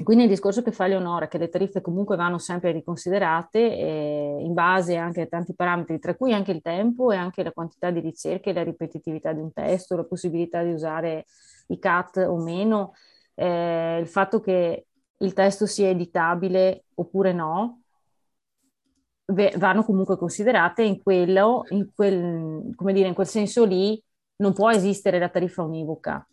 quindi 0.04 0.24
il 0.24 0.30
discorso 0.30 0.62
che 0.62 0.72
fa 0.72 0.88
Leonora, 0.88 1.28
che 1.30 1.38
le 1.38 1.48
tariffe 1.50 1.82
comunque 1.82 2.18
vanno 2.18 2.38
sempre 2.38 2.72
riconsiderate 2.72 3.60
eh, 3.60 4.38
in 4.42 4.54
base 4.54 4.98
anche 4.98 5.22
a 5.22 5.28
tanti 5.28 5.56
parametri, 5.56 6.00
tra 6.00 6.16
cui 6.16 6.34
anche 6.34 6.52
il 6.52 6.62
tempo 6.62 7.12
e 7.12 7.16
anche 7.16 7.44
la 7.44 7.52
quantità 7.54 7.92
di 7.92 8.02
ricerche, 8.02 8.52
la 8.54 8.64
ripetitività 8.64 9.32
di 9.32 9.40
un 9.40 9.54
testo, 9.54 9.96
la 9.96 10.04
possibilità 10.04 10.64
di 10.64 10.74
usare 10.74 11.26
i 11.68 11.80
CAT 11.80 12.18
o 12.28 12.38
meno, 12.38 12.94
eh, 13.36 14.00
il 14.00 14.08
fatto 14.08 14.42
che 14.42 14.88
il 15.18 15.34
testo 15.34 15.66
sia 15.66 15.90
editabile 15.90 16.86
oppure 16.96 17.32
no, 17.34 17.84
vanno 19.26 19.84
comunque 19.84 20.18
considerate 20.18 20.84
in 20.84 21.02
quello, 21.02 21.64
in 21.70 21.90
quel, 21.96 22.74
come 22.76 22.94
dire, 22.94 23.08
in 23.08 23.14
quel 23.14 23.28
senso 23.28 23.64
lì 23.66 24.02
non 24.38 24.54
può 24.54 24.70
esistere 24.72 25.20
la 25.20 25.30
tariffa 25.30 25.64
univoca. 25.64 26.28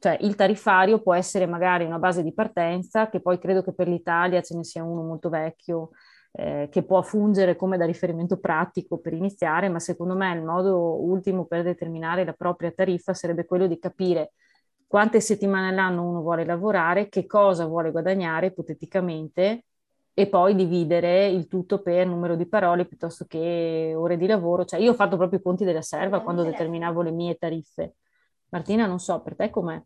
Cioè 0.00 0.16
il 0.22 0.34
tariffario 0.34 1.02
può 1.02 1.14
essere 1.14 1.46
magari 1.46 1.84
una 1.84 1.98
base 1.98 2.22
di 2.22 2.32
partenza, 2.32 3.10
che 3.10 3.20
poi 3.20 3.38
credo 3.38 3.62
che 3.62 3.74
per 3.74 3.86
l'Italia 3.86 4.40
ce 4.40 4.56
ne 4.56 4.64
sia 4.64 4.82
uno 4.82 5.02
molto 5.02 5.28
vecchio, 5.28 5.90
eh, 6.32 6.68
che 6.70 6.82
può 6.84 7.02
fungere 7.02 7.54
come 7.54 7.76
da 7.76 7.84
riferimento 7.84 8.38
pratico 8.38 8.98
per 8.98 9.12
iniziare, 9.12 9.68
ma 9.68 9.78
secondo 9.78 10.16
me 10.16 10.32
il 10.34 10.42
modo 10.42 11.04
ultimo 11.04 11.44
per 11.44 11.62
determinare 11.62 12.24
la 12.24 12.32
propria 12.32 12.70
tariffa 12.70 13.12
sarebbe 13.12 13.44
quello 13.44 13.66
di 13.66 13.78
capire 13.78 14.32
quante 14.86 15.20
settimane 15.20 15.68
all'anno 15.68 16.08
uno 16.08 16.22
vuole 16.22 16.46
lavorare, 16.46 17.08
che 17.10 17.26
cosa 17.26 17.66
vuole 17.66 17.90
guadagnare 17.90 18.46
ipoteticamente 18.46 19.64
e 20.14 20.26
poi 20.26 20.54
dividere 20.54 21.28
il 21.28 21.46
tutto 21.46 21.82
per 21.82 22.06
numero 22.06 22.36
di 22.36 22.46
parole 22.46 22.86
piuttosto 22.86 23.26
che 23.26 23.92
ore 23.94 24.16
di 24.16 24.26
lavoro. 24.26 24.64
Cioè 24.64 24.80
io 24.80 24.92
ho 24.92 24.94
fatto 24.94 25.16
proprio 25.16 25.38
i 25.38 25.42
conti 25.42 25.64
della 25.64 25.82
serva 25.82 26.22
quando 26.22 26.42
determinavo 26.42 27.02
le 27.02 27.10
mie 27.12 27.36
tariffe. 27.36 27.94
Martina, 28.50 28.86
non 28.86 28.98
so, 28.98 29.20
per 29.20 29.34
te 29.36 29.50
com'è? 29.50 29.80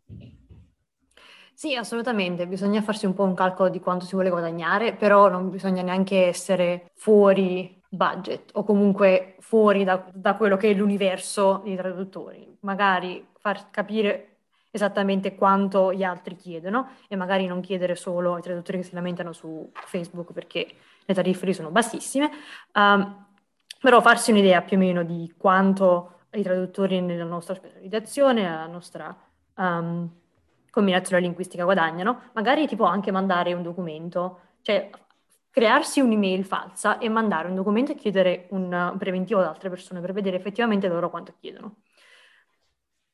Sì, 1.53 1.73
assolutamente, 1.75 2.47
bisogna 2.47 2.81
farsi 2.81 3.05
un 3.05 3.13
po' 3.13 3.23
un 3.23 3.33
calcolo 3.33 3.69
di 3.69 3.79
quanto 3.79 4.05
si 4.05 4.13
vuole 4.13 4.29
guadagnare, 4.29 4.93
però 4.93 5.29
non 5.29 5.49
bisogna 5.49 5.81
neanche 5.81 6.25
essere 6.25 6.91
fuori 6.95 7.81
budget 7.89 8.49
o 8.53 8.63
comunque 8.63 9.37
fuori 9.39 9.85
da, 9.85 10.05
da 10.13 10.35
quello 10.35 10.57
che 10.57 10.71
è 10.71 10.73
l'universo 10.73 11.61
dei 11.63 11.77
traduttori. 11.77 12.57
Magari 12.61 13.25
far 13.39 13.69
capire 13.69 14.31
esattamente 14.71 15.35
quanto 15.35 15.93
gli 15.93 16.03
altri 16.03 16.35
chiedono 16.35 16.89
e 17.07 17.15
magari 17.15 17.45
non 17.47 17.61
chiedere 17.61 17.95
solo 17.95 18.33
ai 18.33 18.41
traduttori 18.41 18.79
che 18.79 18.83
si 18.83 18.93
lamentano 18.93 19.31
su 19.31 19.71
Facebook 19.73 20.33
perché 20.33 20.67
le 21.05 21.13
tariffe 21.13 21.45
lì 21.45 21.53
sono 21.53 21.69
bassissime, 21.69 22.29
um, 22.73 23.25
però 23.79 24.01
farsi 24.01 24.31
un'idea 24.31 24.61
più 24.61 24.75
o 24.75 24.79
meno 24.79 25.03
di 25.03 25.33
quanto 25.37 26.14
i 26.35 26.43
traduttori 26.43 27.01
nella 27.01 27.23
nostra 27.23 27.55
specializzazione, 27.55 28.41
nella 28.41 28.67
nostra 28.67 29.15
um, 29.55 30.09
combinazione 30.69 31.21
linguistica 31.21 31.63
guadagnano, 31.63 32.29
magari 32.33 32.67
tipo 32.67 32.83
anche 32.83 33.11
mandare 33.11 33.53
un 33.53 33.63
documento, 33.63 34.39
cioè 34.61 34.89
crearsi 35.49 36.01
un'email 36.01 36.43
falsa 36.43 36.97
e 36.97 37.07
mandare 37.07 37.47
un 37.47 37.55
documento 37.55 37.93
e 37.93 37.95
chiedere 37.95 38.47
un 38.49 38.95
preventivo 38.97 39.39
ad 39.39 39.45
altre 39.45 39.69
persone 39.69 40.01
per 40.01 40.11
vedere 40.11 40.35
effettivamente 40.35 40.87
loro 40.89 41.09
quanto 41.09 41.33
chiedono. 41.39 41.77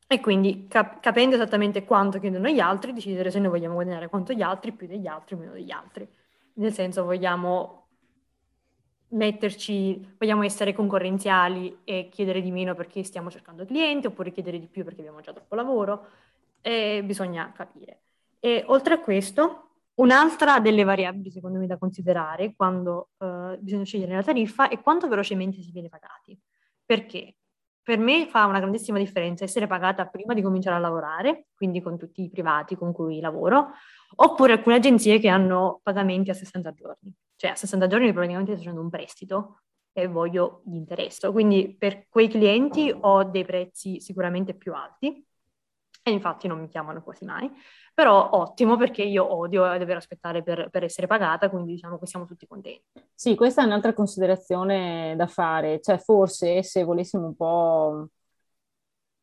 E 0.07 0.19
quindi 0.19 0.67
cap- 0.67 0.99
capendo 0.99 1.35
esattamente 1.35 1.85
quanto 1.85 2.19
chiedono 2.19 2.49
gli 2.49 2.59
altri, 2.59 2.93
decidere 2.93 3.31
se 3.31 3.39
noi 3.39 3.49
vogliamo 3.49 3.75
guadagnare 3.75 4.09
quanto 4.09 4.33
gli 4.33 4.41
altri, 4.41 4.73
più 4.73 4.87
degli 4.87 5.07
altri 5.07 5.35
meno 5.35 5.53
degli 5.53 5.71
altri. 5.71 6.05
Nel 6.55 6.73
senso 6.73 7.05
vogliamo 7.05 7.80
metterci, 9.11 10.15
vogliamo 10.17 10.43
essere 10.43 10.73
concorrenziali 10.73 11.79
e 11.83 12.09
chiedere 12.09 12.41
di 12.41 12.51
meno 12.51 12.75
perché 12.75 13.03
stiamo 13.03 13.29
cercando 13.29 13.65
clienti, 13.65 14.07
oppure 14.07 14.31
chiedere 14.31 14.59
di 14.59 14.67
più 14.67 14.83
perché 14.83 15.01
abbiamo 15.01 15.21
già 15.21 15.33
troppo 15.33 15.55
lavoro, 15.55 16.07
e 16.61 17.01
bisogna 17.03 17.51
capire. 17.51 18.01
E 18.39 18.63
oltre 18.67 18.95
a 18.95 18.99
questo, 18.99 19.69
un'altra 19.95 20.59
delle 20.59 20.83
variabili 20.83 21.31
secondo 21.31 21.59
me 21.59 21.67
da 21.67 21.77
considerare 21.77 22.53
quando 22.55 23.09
uh, 23.17 23.57
bisogna 23.59 23.83
scegliere 23.83 24.15
la 24.15 24.23
tariffa 24.23 24.67
è 24.69 24.79
quanto 24.81 25.07
velocemente 25.07 25.61
si 25.61 25.71
viene 25.71 25.89
pagati. 25.89 26.37
Perché? 26.85 27.35
per 27.83 27.97
me 27.97 28.27
fa 28.27 28.45
una 28.45 28.59
grandissima 28.59 28.99
differenza 28.99 29.43
essere 29.43 29.67
pagata 29.67 30.05
prima 30.05 30.33
di 30.33 30.41
cominciare 30.41 30.75
a 30.75 30.79
lavorare, 30.79 31.47
quindi 31.55 31.81
con 31.81 31.97
tutti 31.97 32.23
i 32.23 32.29
privati 32.29 32.75
con 32.75 32.93
cui 32.93 33.19
lavoro, 33.19 33.71
oppure 34.15 34.53
alcune 34.53 34.75
agenzie 34.75 35.19
che 35.19 35.29
hanno 35.29 35.79
pagamenti 35.81 36.29
a 36.29 36.33
60 36.33 36.73
giorni. 36.73 37.13
Cioè 37.41 37.49
a 37.49 37.55
60 37.55 37.87
giorni 37.87 38.13
praticamente 38.13 38.51
sto 38.51 38.59
facendo 38.59 38.81
un 38.81 38.91
prestito 38.91 39.61
e 39.93 40.05
voglio 40.05 40.61
l'interesse. 40.67 41.31
Quindi 41.31 41.75
per 41.75 42.05
quei 42.07 42.27
clienti 42.27 42.95
ho 42.95 43.23
dei 43.23 43.43
prezzi 43.43 43.99
sicuramente 43.99 44.53
più 44.53 44.75
alti 44.75 45.25
e 46.03 46.11
infatti 46.11 46.47
non 46.47 46.59
mi 46.59 46.67
chiamano 46.67 47.01
quasi 47.01 47.25
mai, 47.25 47.49
però 47.95 48.29
ottimo 48.33 48.77
perché 48.77 49.01
io 49.01 49.33
odio 49.35 49.63
dover 49.79 49.95
aspettare 49.97 50.43
per, 50.43 50.69
per, 50.69 50.83
essere 50.83 51.07
pagata, 51.07 51.49
quindi 51.49 51.73
diciamo 51.73 51.97
che 51.97 52.05
siamo 52.05 52.27
tutti 52.27 52.45
contenti. 52.45 52.83
Sì, 53.11 53.33
questa 53.33 53.63
è 53.63 53.65
un'altra 53.65 53.93
considerazione 53.93 55.15
da 55.17 55.25
fare, 55.25 55.81
cioè 55.81 55.97
forse 55.97 56.61
se 56.61 56.83
volessimo 56.83 57.25
un 57.25 57.35
po' 57.35 58.09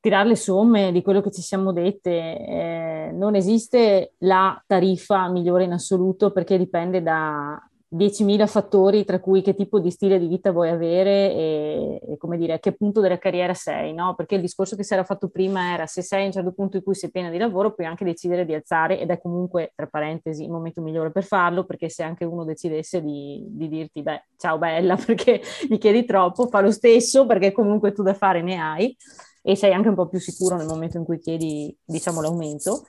tirare 0.01 0.29
le 0.29 0.37
somme 0.37 0.91
di 0.91 1.03
quello 1.03 1.21
che 1.21 1.31
ci 1.31 1.43
siamo 1.43 1.73
dette, 1.73 2.11
eh, 2.11 3.11
non 3.13 3.37
esiste 3.37 4.15
la 4.19 4.61
tariffa 4.67 5.29
migliore 5.29 5.65
in 5.65 5.73
assoluto 5.73 6.33
perché 6.33 6.59
dipende 6.59 7.01
da, 7.01 7.61
10.000 7.91 8.47
fattori, 8.47 9.05
tra 9.05 9.19
cui 9.19 9.41
che 9.41 9.55
tipo 9.55 9.81
di 9.81 9.91
stile 9.91 10.19
di 10.19 10.27
vita 10.27 10.53
vuoi 10.53 10.69
avere 10.69 11.33
e, 11.33 12.01
e, 12.07 12.17
come 12.19 12.37
dire, 12.37 12.55
a 12.55 12.59
che 12.59 12.73
punto 12.73 13.01
della 13.01 13.19
carriera 13.19 13.55
sei, 13.55 13.95
no? 13.95 14.15
Perché 14.15 14.35
il 14.35 14.43
discorso 14.43 14.77
che 14.77 14.85
si 14.85 14.93
era 14.93 15.05
fatto 15.05 15.29
prima 15.29 15.73
era 15.73 15.87
se 15.87 16.03
sei 16.03 16.25
a 16.25 16.27
un 16.27 16.33
certo 16.33 16.53
punto 16.53 16.77
in 16.77 16.83
cui 16.83 16.95
sei 16.95 17.11
piena 17.11 17.31
di 17.31 17.39
lavoro, 17.39 17.73
puoi 17.73 17.87
anche 17.87 18.05
decidere 18.05 18.45
di 18.45 18.53
alzare 18.53 19.01
ed 19.01 19.11
è 19.11 19.19
comunque, 19.19 19.73
tra 19.75 19.87
parentesi, 19.87 20.43
il 20.45 20.51
momento 20.51 20.83
migliore 20.83 21.11
per 21.11 21.25
farlo, 21.25 21.65
perché 21.65 21.89
se 21.89 22.03
anche 22.03 22.25
uno 22.25 22.45
decidesse 22.45 23.03
di, 23.03 23.45
di 23.49 23.69
dirti, 23.69 24.03
beh, 24.03 24.27
ciao 24.37 24.59
bella, 24.59 24.97
perché 25.03 25.41
gli 25.67 25.79
chiedi 25.79 26.05
troppo, 26.05 26.47
fa 26.49 26.61
lo 26.61 26.71
stesso, 26.71 27.25
perché 27.25 27.53
comunque 27.53 27.93
tu 27.93 28.03
da 28.03 28.13
fare 28.15 28.43
ne 28.43 28.61
hai 28.61 28.95
e 29.43 29.57
sei 29.57 29.73
anche 29.73 29.89
un 29.89 29.95
po' 29.95 30.09
più 30.09 30.19
sicuro 30.21 30.57
nel 30.57 30.67
momento 30.67 30.99
in 30.99 31.05
cui 31.05 31.19
chiedi, 31.19 31.75
diciamo, 31.85 32.21
l'aumento. 32.21 32.87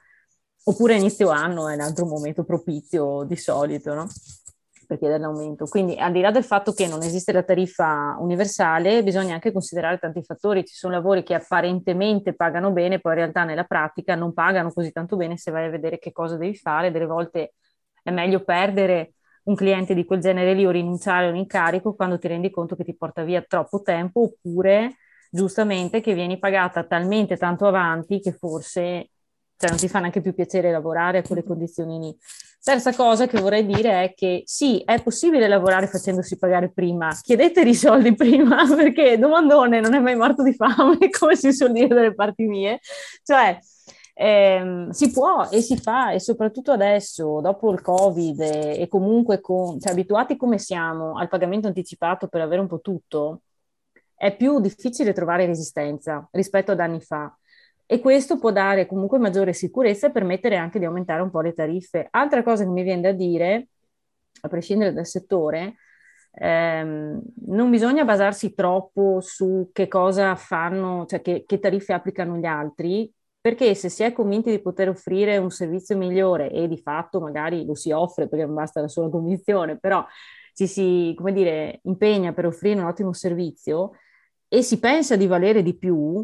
Oppure 0.66 0.96
inizio 0.96 1.30
anno 1.30 1.70
è 1.70 1.74
un 1.74 1.80
altro 1.80 2.06
momento 2.06 2.44
propizio 2.44 3.24
di 3.24 3.38
solito, 3.38 3.94
no? 3.94 4.08
Per 4.90 4.98
chiedere 4.98 5.20
l'aumento. 5.20 5.66
Quindi 5.68 6.00
al 6.00 6.12
di 6.12 6.20
là 6.20 6.32
del 6.32 6.44
fatto 6.44 6.74
che 6.74 6.88
non 6.88 7.04
esiste 7.04 7.32
la 7.32 7.44
tariffa 7.44 8.18
universale, 8.20 9.04
bisogna 9.04 9.36
anche 9.36 9.52
considerare 9.52 10.00
tanti 10.00 10.24
fattori. 10.24 10.66
Ci 10.66 10.74
sono 10.74 10.94
lavori 10.94 11.22
che 11.22 11.36
apparentemente 11.36 12.34
pagano 12.34 12.72
bene, 12.72 13.00
poi 13.00 13.12
in 13.12 13.20
realtà 13.20 13.44
nella 13.44 13.66
pratica 13.66 14.16
non 14.16 14.34
pagano 14.34 14.72
così 14.74 14.92
tanto 14.92 15.16
bene 15.16 15.38
se 15.38 15.52
vai 15.52 15.68
a 15.68 15.70
vedere 15.70 16.00
che 16.00 16.12
cosa 16.12 16.38
devi 16.38 16.56
fare. 16.56 16.90
Delle 16.90 17.06
volte 17.06 17.54
è 18.02 18.10
meglio 18.10 18.44
perdere 18.44 19.14
un 19.44 19.54
cliente 19.54 19.94
di 19.94 20.06
quel 20.06 20.22
genere 20.22 20.56
lì 20.56 20.66
o 20.66 20.72
rinunciare 20.72 21.28
a 21.28 21.30
un 21.30 21.36
incarico 21.36 21.94
quando 21.94 22.18
ti 22.18 22.28
rendi 22.28 22.50
conto 22.50 22.76
che 22.76 22.84
ti 22.84 22.96
porta 22.98 23.22
via 23.24 23.44
troppo 23.48 23.84
tempo 23.84 24.22
oppure 24.24 24.96
giustamente 25.30 26.02
che 26.02 26.16
vieni 26.16 26.40
pagata 26.40 26.84
talmente 26.84 27.38
tanto 27.38 27.68
avanti 27.68 28.20
che 28.22 28.32
forse 28.34 29.12
cioè 29.60 29.70
non 29.70 29.78
ti 29.78 29.90
fa 29.90 30.00
neanche 30.00 30.22
più 30.22 30.34
piacere 30.34 30.72
lavorare 30.72 31.18
a 31.18 31.22
quelle 31.22 31.44
condizioni 31.44 32.00
lì. 32.00 32.18
Terza 32.64 32.94
cosa 32.94 33.28
che 33.28 33.40
vorrei 33.42 33.66
dire 33.66 34.04
è 34.04 34.14
che 34.14 34.44
sì, 34.46 34.82
è 34.86 35.02
possibile 35.02 35.48
lavorare 35.50 35.88
facendosi 35.88 36.38
pagare 36.38 36.72
prima, 36.72 37.10
chiedete 37.22 37.62
i 37.62 37.76
soldi 37.76 38.16
prima 38.16 38.64
perché 38.74 39.18
domandone 39.18 39.82
non 39.82 39.94
è 39.96 40.00
mai 40.00 40.16
morto 40.16 40.44
di 40.44 40.54
fame, 40.54 40.98
come 41.18 41.36
si 41.36 41.52
suol 41.52 41.74
dire 41.74 41.88
dalle 41.88 42.14
parti 42.14 42.46
mie, 42.46 42.80
cioè 43.24 43.58
ehm, 44.14 44.92
si 44.92 45.12
può 45.12 45.48
e 45.50 45.62
si 45.62 45.78
fa 45.78 46.12
e 46.12 46.20
soprattutto 46.20 46.72
adesso, 46.72 47.42
dopo 47.42 47.72
il 47.72 47.82
Covid 47.82 48.40
e, 48.40 48.82
e 48.82 48.88
comunque 48.88 49.42
con, 49.42 49.78
cioè, 49.80 49.92
abituati 49.92 50.38
come 50.38 50.58
siamo 50.58 51.18
al 51.18 51.28
pagamento 51.28 51.68
anticipato 51.68 52.28
per 52.28 52.42
avere 52.42 52.62
un 52.62 52.68
po' 52.68 52.80
tutto, 52.80 53.42
è 54.16 54.36
più 54.36 54.60
difficile 54.62 55.14
trovare 55.14 55.46
resistenza 55.46 56.28
rispetto 56.32 56.72
ad 56.72 56.80
anni 56.80 57.02
fa 57.02 57.34
e 57.92 58.00
questo 58.00 58.38
può 58.38 58.52
dare 58.52 58.86
comunque 58.86 59.18
maggiore 59.18 59.52
sicurezza 59.52 60.06
e 60.06 60.12
permettere 60.12 60.58
anche 60.58 60.78
di 60.78 60.86
aumentare 60.86 61.24
un 61.24 61.32
po' 61.32 61.42
le 61.42 61.54
tariffe. 61.54 62.08
Altra 62.12 62.44
cosa 62.44 62.64
che 62.64 62.70
mi 62.70 62.84
viene 62.84 63.02
da 63.02 63.12
dire, 63.14 63.70
a 64.42 64.48
prescindere 64.48 64.94
dal 64.94 65.08
settore, 65.08 65.78
ehm, 66.34 67.20
non 67.48 67.70
bisogna 67.72 68.06
basarsi 68.06 68.54
troppo 68.54 69.22
su 69.22 69.72
che 69.74 69.88
cosa 69.88 70.36
fanno, 70.36 71.08
cioè 71.08 71.20
che, 71.24 71.46
che 71.48 71.58
tariffe 71.58 71.94
applicano 71.94 72.38
gli 72.38 72.46
altri, 72.46 73.12
perché 73.42 73.74
se 73.74 73.90
si 73.90 74.04
è 74.04 74.14
convinti 74.14 74.52
di 74.52 74.62
poter 74.62 74.90
offrire 74.90 75.38
un 75.38 75.50
servizio 75.50 75.98
migliore 75.98 76.52
e 76.52 76.68
di 76.68 76.78
fatto 76.78 77.20
magari 77.20 77.66
lo 77.66 77.74
si 77.74 77.90
offre 77.90 78.28
perché 78.28 78.46
non 78.46 78.54
basta 78.54 78.82
la 78.82 78.88
sola 78.88 79.10
convinzione, 79.10 79.80
però 79.80 80.06
ci 80.54 80.68
si, 80.68 81.16
come 81.18 81.34
dire, 81.34 81.80
impegna 81.86 82.34
per 82.34 82.46
offrire 82.46 82.80
un 82.80 82.86
ottimo 82.86 83.14
servizio 83.14 83.94
e 84.48 84.62
si 84.62 84.78
pensa 84.78 85.16
di 85.16 85.26
valere 85.26 85.64
di 85.64 85.76
più, 85.76 86.24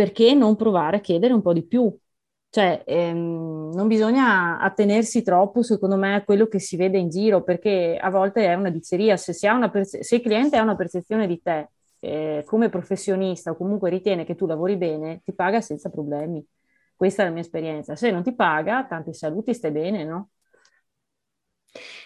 perché 0.00 0.32
non 0.34 0.56
provare 0.56 0.96
a 0.96 1.00
chiedere 1.00 1.34
un 1.34 1.42
po' 1.42 1.52
di 1.52 1.62
più? 1.66 1.94
Cioè, 2.48 2.84
ehm, 2.86 3.70
non 3.74 3.86
bisogna 3.86 4.58
attenersi 4.58 5.22
troppo, 5.22 5.62
secondo 5.62 5.96
me, 5.96 6.14
a 6.14 6.24
quello 6.24 6.46
che 6.48 6.58
si 6.58 6.76
vede 6.76 6.96
in 6.98 7.10
giro, 7.10 7.42
perché 7.42 7.98
a 8.00 8.08
volte 8.10 8.46
è 8.46 8.54
una 8.54 8.70
diceria. 8.70 9.16
Se, 9.18 9.34
perce- 9.70 10.02
se 10.02 10.16
il 10.16 10.22
cliente 10.22 10.56
ha 10.56 10.62
una 10.62 10.74
percezione 10.74 11.26
di 11.26 11.40
te 11.42 11.68
eh, 12.00 12.42
come 12.46 12.70
professionista 12.70 13.50
o 13.50 13.56
comunque 13.56 13.90
ritiene 13.90 14.24
che 14.24 14.34
tu 14.36 14.46
lavori 14.46 14.76
bene, 14.78 15.20
ti 15.22 15.34
paga 15.34 15.60
senza 15.60 15.90
problemi. 15.90 16.42
Questa 16.96 17.22
è 17.22 17.26
la 17.26 17.32
mia 17.32 17.42
esperienza. 17.42 17.94
Se 17.94 18.10
non 18.10 18.22
ti 18.22 18.34
paga, 18.34 18.86
tanti 18.86 19.12
saluti, 19.12 19.52
stai 19.54 19.70
bene, 19.70 20.04
no? 20.04 20.30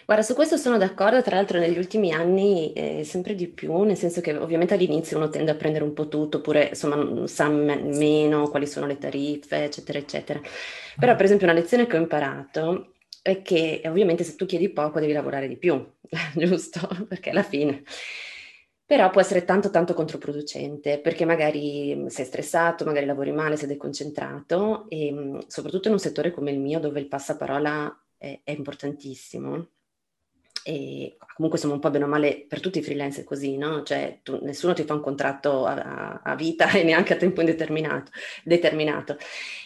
Guarda, 0.07 0.23
su 0.23 0.35
questo 0.35 0.57
sono 0.59 0.77
d'accordo, 0.77 1.23
tra 1.23 1.37
l'altro 1.37 1.59
negli 1.59 1.79
ultimi 1.79 2.13
anni 2.13 2.73
eh, 2.75 3.05
sempre 3.05 3.35
di 3.35 3.49
più, 3.49 3.83
nel 3.83 3.97
senso 3.97 4.21
che 4.21 4.37
ovviamente 4.37 4.75
all'inizio 4.75 5.17
uno 5.17 5.31
tende 5.31 5.51
a 5.53 5.55
prendere 5.55 5.85
un 5.85 5.95
po' 5.95 6.09
tutto, 6.09 6.39
oppure 6.39 6.69
insomma 6.69 7.27
sa 7.27 7.49
me- 7.49 7.83
meno 7.83 8.49
quali 8.51 8.67
sono 8.67 8.87
le 8.87 8.99
tariffe, 8.99 9.65
eccetera, 9.65 9.99
eccetera. 9.99 10.41
Però 10.99 11.15
per 11.17 11.25
esempio 11.25 11.47
una 11.47 11.57
lezione 11.57 11.87
che 11.87 11.97
ho 11.97 12.01
imparato 12.01 12.95
è 13.23 13.41
che 13.43 13.81
ovviamente 13.87 14.25
se 14.25 14.35
tu 14.37 14.45
chiedi 14.45 14.69
poco 14.69 15.01
devi 15.01 15.13
lavorare 15.13 15.49
di 15.49 15.57
più, 15.57 15.83
giusto? 16.37 16.87
Perché 17.09 17.31
alla 17.31 17.43
fine... 17.43 17.83
Però 18.87 19.09
può 19.11 19.21
essere 19.23 19.45
tanto 19.45 19.71
tanto 19.71 19.95
controproducente 19.95 21.01
perché 21.01 21.25
magari 21.25 22.05
sei 22.09 22.27
stressato, 22.27 22.85
magari 22.85 23.07
lavori 23.07 23.33
male, 23.33 23.57
sei 23.57 23.67
deconcentrato 23.69 24.85
e 24.91 25.39
soprattutto 25.47 25.89
in 25.89 25.95
un 25.95 26.01
settore 26.01 26.31
come 26.31 26.51
il 26.51 26.61
mio 26.61 26.79
dove 26.81 27.01
il 27.01 27.09
passaparola 27.09 28.05
è, 28.19 28.41
è 28.45 28.51
importantissimo 28.51 29.69
e 30.67 31.19
comunque 31.35 31.59
siamo 31.59 31.75
un 31.75 31.81
po' 31.81 31.91
bene 31.91 32.05
o 32.05 32.09
male 32.09 32.47
per 32.49 32.61
tutti 32.61 32.79
i 32.79 32.83
freelance 32.83 33.23
così, 33.23 33.59
no? 33.59 33.83
Cioè 33.83 34.21
tu, 34.23 34.39
nessuno 34.43 34.73
ti 34.73 34.83
fa 34.85 34.95
un 34.95 35.03
contratto 35.03 35.67
a, 35.67 36.23
a, 36.23 36.35
vita 36.37 36.71
e 36.73 36.83
neanche 36.83 37.13
a 37.13 37.17
tempo 37.17 37.41
indeterminato, 37.41 38.11
determinato. 38.43 39.19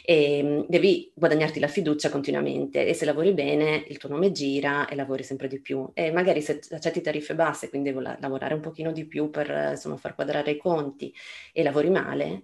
E, 0.04 0.42
mm, 0.42 0.60
devi 0.66 1.12
guadagnarti 1.14 1.60
la 1.60 1.68
fiducia 1.68 2.10
continuamente 2.10 2.84
e 2.84 2.94
se 2.94 3.04
lavori 3.04 3.32
bene 3.32 3.84
il 3.86 3.96
tuo 3.98 4.08
nome 4.08 4.32
gira 4.32 4.88
e 4.88 4.96
lavori 4.96 5.22
sempre 5.22 5.46
di 5.46 5.60
più. 5.60 5.88
E 5.94 6.10
magari 6.10 6.42
se 6.42 6.60
accetti 6.70 7.00
tariffe 7.00 7.36
basse, 7.36 7.68
quindi 7.68 7.90
devo 7.90 8.00
la, 8.00 8.16
lavorare 8.20 8.54
un 8.54 8.60
pochino 8.60 8.90
di 8.90 9.06
più 9.06 9.30
per 9.30 9.68
insomma, 9.70 9.96
far 9.98 10.16
quadrare 10.16 10.50
i 10.50 10.56
conti 10.56 11.14
e 11.52 11.62
lavori 11.62 11.90
male, 11.90 12.42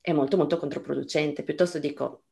è 0.00 0.12
molto 0.12 0.36
molto 0.36 0.58
controproducente. 0.58 1.44
Piuttosto 1.44 1.78
dico, 1.78 2.24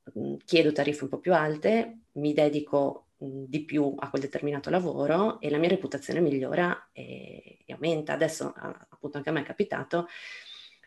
chiedo 0.45 0.73
tariffe 0.73 1.05
un 1.05 1.11
po' 1.11 1.19
più 1.19 1.33
alte, 1.33 1.99
mi 2.15 2.33
dedico 2.33 3.05
di 3.21 3.65
più 3.65 3.95
a 3.99 4.09
quel 4.11 4.23
determinato 4.23 4.71
lavoro 4.71 5.41
e 5.41 5.51
la 5.51 5.59
mia 5.59 5.69
reputazione 5.69 6.21
migliora 6.21 6.89
e, 6.93 7.59
e 7.67 7.73
aumenta. 7.73 8.15
Adesso 8.15 8.53
appunto 8.89 9.17
anche 9.19 9.29
a 9.29 9.33
me 9.33 9.41
è 9.41 9.45
capitato 9.45 10.07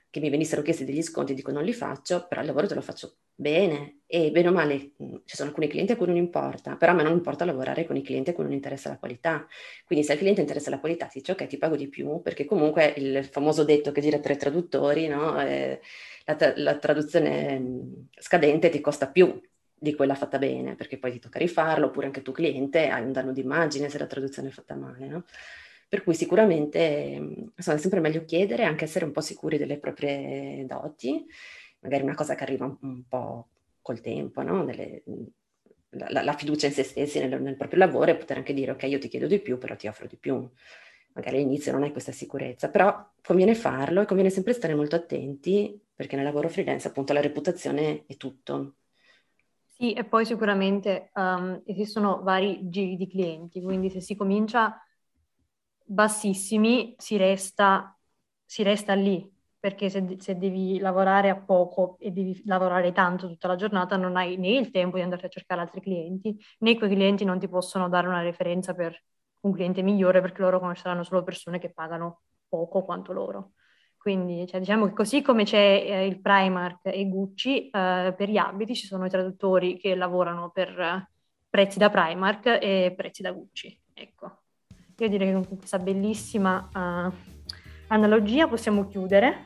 che 0.10 0.20
mi 0.20 0.30
venissero 0.30 0.62
chiesti 0.62 0.86
degli 0.86 1.02
sconti, 1.02 1.34
dico 1.34 1.52
non 1.52 1.64
li 1.64 1.74
faccio, 1.74 2.28
però 2.28 2.42
il 2.42 2.48
lavoro 2.48 2.68
te 2.68 2.76
lo 2.76 2.82
faccio 2.82 3.18
bene 3.34 4.02
e 4.06 4.30
bene 4.30 4.50
o 4.50 4.52
male 4.52 4.92
ci 5.26 5.36
sono 5.36 5.50
alcuni 5.50 5.68
clienti 5.68 5.94
a 5.94 5.96
cui 5.98 6.06
non 6.06 6.18
importa, 6.18 6.76
però 6.76 6.92
a 6.92 6.96
me 6.96 7.02
non 7.02 7.14
importa 7.14 7.46
lavorare 7.46 7.86
con 7.86 7.96
i 7.96 8.04
clienti 8.04 8.30
a 8.30 8.34
cui 8.34 8.44
non 8.44 8.54
interessa 8.54 8.90
la 8.90 9.00
qualità. 9.00 9.48
Quindi 9.86 10.06
se 10.06 10.12
al 10.12 10.20
cliente 10.20 10.42
interessa 10.42 10.70
la 10.70 10.80
qualità 10.80 11.08
ti 11.08 11.18
dice 11.20 11.32
ok 11.32 11.48
ti 11.48 11.58
pago 11.58 11.76
di 11.76 11.88
più 11.90 12.22
perché 12.22 12.46
comunque 12.46 12.94
il 12.98 13.26
famoso 13.26 13.64
detto 13.64 13.92
che 13.92 14.02
gira 14.02 14.20
tra 14.20 14.34
i 14.34 14.38
traduttori, 14.38 15.08
no? 15.08 15.42
eh, 15.42 15.82
la, 16.26 16.36
tra- 16.36 16.54
la 16.58 16.78
traduzione 16.78 18.08
scadente 18.20 18.70
ti 18.70 18.82
costa 18.82 19.10
più 19.10 19.42
di 19.84 19.94
quella 19.94 20.16
fatta 20.16 20.38
bene, 20.38 20.76
perché 20.76 20.98
poi 20.98 21.12
ti 21.12 21.20
tocca 21.20 21.40
rifarlo, 21.40 21.88
oppure 21.88 22.06
anche 22.06 22.22
tu 22.22 22.32
cliente 22.32 22.88
hai 22.88 23.04
un 23.04 23.12
danno 23.12 23.34
d'immagine 23.34 23.90
se 23.90 23.98
la 23.98 24.08
traduzione 24.08 24.48
è 24.48 24.52
fatta 24.52 24.76
male, 24.76 25.08
no? 25.08 25.26
Per 25.90 26.04
cui 26.04 26.16
sicuramente 26.16 26.80
insomma, 27.54 27.78
è 27.78 27.80
sempre 27.82 28.00
meglio 28.00 28.24
chiedere, 28.24 28.64
anche 28.64 28.86
essere 28.86 29.04
un 29.04 29.12
po' 29.12 29.20
sicuri 29.20 29.58
delle 29.58 29.78
proprie 29.80 30.66
doti, 30.66 31.26
magari 31.82 32.04
una 32.04 32.16
cosa 32.16 32.34
che 32.34 32.44
arriva 32.44 32.78
un, 32.80 33.04
po' 33.10 33.50
col 33.82 34.00
tempo, 34.00 34.42
no? 34.42 34.64
Delle, 34.64 35.04
la, 35.90 36.24
la, 36.24 36.34
fiducia 36.34 36.68
in 36.68 36.72
se 36.72 36.84
stessi, 36.84 37.20
nel, 37.20 37.42
nel, 37.42 37.58
proprio 37.58 37.80
lavoro 37.80 38.12
e 38.12 38.16
poter 38.16 38.38
anche 38.38 38.54
dire 38.54 38.72
ok, 38.72 38.84
io 38.84 39.00
ti 39.00 39.10
chiedo 39.10 39.28
di 39.28 39.40
più, 39.40 39.58
però 39.58 39.76
ti 39.76 39.88
offro 39.88 40.08
di 40.08 40.16
più. 40.16 40.50
Magari 41.12 41.38
all'inizio 41.38 41.74
non 41.74 41.84
hai 41.84 41.92
questa 41.92 42.14
sicurezza, 42.14 42.70
però 42.70 43.12
conviene 43.22 43.54
farlo 43.54 44.02
e 44.02 44.06
conviene 44.06 44.32
sempre 44.32 44.54
stare 44.54 44.76
molto 44.76 44.96
attenti 44.96 45.78
perché 45.94 46.16
nel 46.16 46.26
lavoro 46.26 46.48
freelance 46.48 46.88
appunto 46.88 47.12
la 47.14 47.22
reputazione 47.22 48.06
è 48.08 48.16
tutto 48.16 48.76
sì, 49.76 49.94
e 49.94 50.04
poi 50.06 50.26
sicuramente 50.26 51.10
um, 51.16 51.62
esistono 51.66 52.22
vari 52.22 52.70
giri 52.70 52.96
di 52.96 53.08
clienti, 53.08 53.62
quindi 53.62 53.90
se 53.90 54.02
si 54.02 54.16
comincia 54.16 54.80
bassissimi 55.86 56.96
si 56.98 57.18
resta, 57.18 57.98
si 58.46 58.64
resta 58.64 58.94
lì, 58.94 59.28
perché 59.60 59.90
se, 59.90 60.18
se, 60.20 60.38
devi 60.38 60.80
lavorare 60.80 61.30
a 61.30 61.40
poco 61.40 61.98
e 62.00 62.12
devi 62.12 62.42
lavorare 62.46 62.92
tanto 62.92 63.28
tutta 63.28 63.48
la 63.48 63.56
giornata 63.56 63.96
non 63.98 64.16
hai 64.16 64.38
né 64.38 64.50
il 64.50 64.72
tempo 64.72 64.98
di 64.98 65.04
andare 65.04 65.26
a 65.26 65.30
cercare 65.30 65.62
altri 65.62 65.82
clienti, 65.82 66.38
né 66.60 66.78
quei 66.78 66.90
clienti 66.90 67.24
non 67.26 67.40
ti 67.40 67.48
possono 67.48 67.90
dare 67.90 68.08
una 68.08 68.22
referenza 68.22 68.74
per 68.74 69.02
un 69.42 69.54
cliente 69.54 69.82
migliore 69.82 70.22
perché 70.22 70.42
loro 70.42 70.60
conosceranno 70.60 71.04
solo 71.04 71.24
persone 71.24 71.60
che 71.60 71.72
pagano 71.72 72.22
poco 72.48 72.84
quanto 72.84 73.12
loro. 73.12 73.54
Quindi 74.04 74.46
cioè, 74.48 74.60
diciamo 74.60 74.88
che 74.88 74.94
così 74.94 75.22
come 75.22 75.46
c'è 75.46 75.86
eh, 75.88 76.06
il 76.06 76.20
Primark 76.20 76.88
e 76.88 77.08
Gucci, 77.08 77.70
eh, 77.70 78.14
per 78.18 78.30
gli 78.30 78.36
abiti 78.36 78.76
ci 78.76 78.86
sono 78.86 79.06
i 79.06 79.10
traduttori 79.10 79.78
che 79.78 79.96
lavorano 79.96 80.50
per 80.50 80.78
eh, 80.78 81.10
prezzi 81.50 81.80
da 81.80 81.90
Primark 81.90 82.60
e 82.62 82.94
prezzi 82.98 83.22
da 83.22 83.32
Gucci. 83.32 83.80
Ecco, 83.94 84.40
io 84.98 85.08
direi 85.08 85.30
che 85.30 85.34
con 85.48 85.58
questa 85.58 85.80
bellissima 85.80 86.68
uh, 86.74 87.14
analogia 87.88 88.46
possiamo 88.50 88.90
chiudere. 88.90 89.44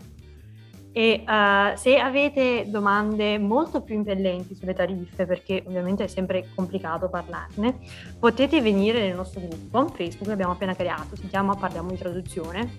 E 0.91 1.23
uh, 1.27 1.77
se 1.77 1.99
avete 1.99 2.65
domande 2.67 3.37
molto 3.37 3.83
più 3.83 3.93
impellenti 3.93 4.55
sulle 4.55 4.73
tariffe, 4.73 5.27
perché 5.27 5.63
ovviamente 5.67 6.05
è 6.05 6.07
sempre 6.07 6.47
complicato 6.55 7.09
parlarne, 7.09 7.77
potete 8.17 8.59
venire 8.59 9.01
nel 9.01 9.15
nostro 9.15 9.39
gruppo 9.41 9.89
Facebook 9.89 10.25
che 10.25 10.31
abbiamo 10.31 10.53
appena 10.53 10.73
creato, 10.73 11.15
si 11.15 11.27
chiama 11.27 11.53
Parliamo 11.53 11.91
di 11.91 11.97
traduzione, 11.97 12.77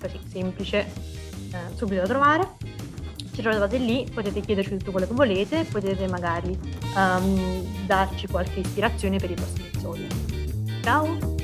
così 0.00 0.18
semplice, 0.30 0.78
eh, 1.52 1.74
subito 1.74 2.00
da 2.02 2.06
trovare. 2.06 2.48
Ci 3.32 3.42
trovate 3.42 3.76
lì, 3.76 4.08
potete 4.12 4.40
chiederci 4.40 4.78
tutto 4.78 4.92
quello 4.92 5.06
che 5.06 5.12
volete, 5.12 5.64
potete 5.64 6.06
magari 6.08 6.58
um, 6.94 7.84
darci 7.84 8.26
qualche 8.28 8.60
ispirazione 8.60 9.18
per 9.18 9.30
i 9.30 9.34
prossimi 9.34 9.66
episodi. 9.66 10.06
Ciao! 10.82 11.35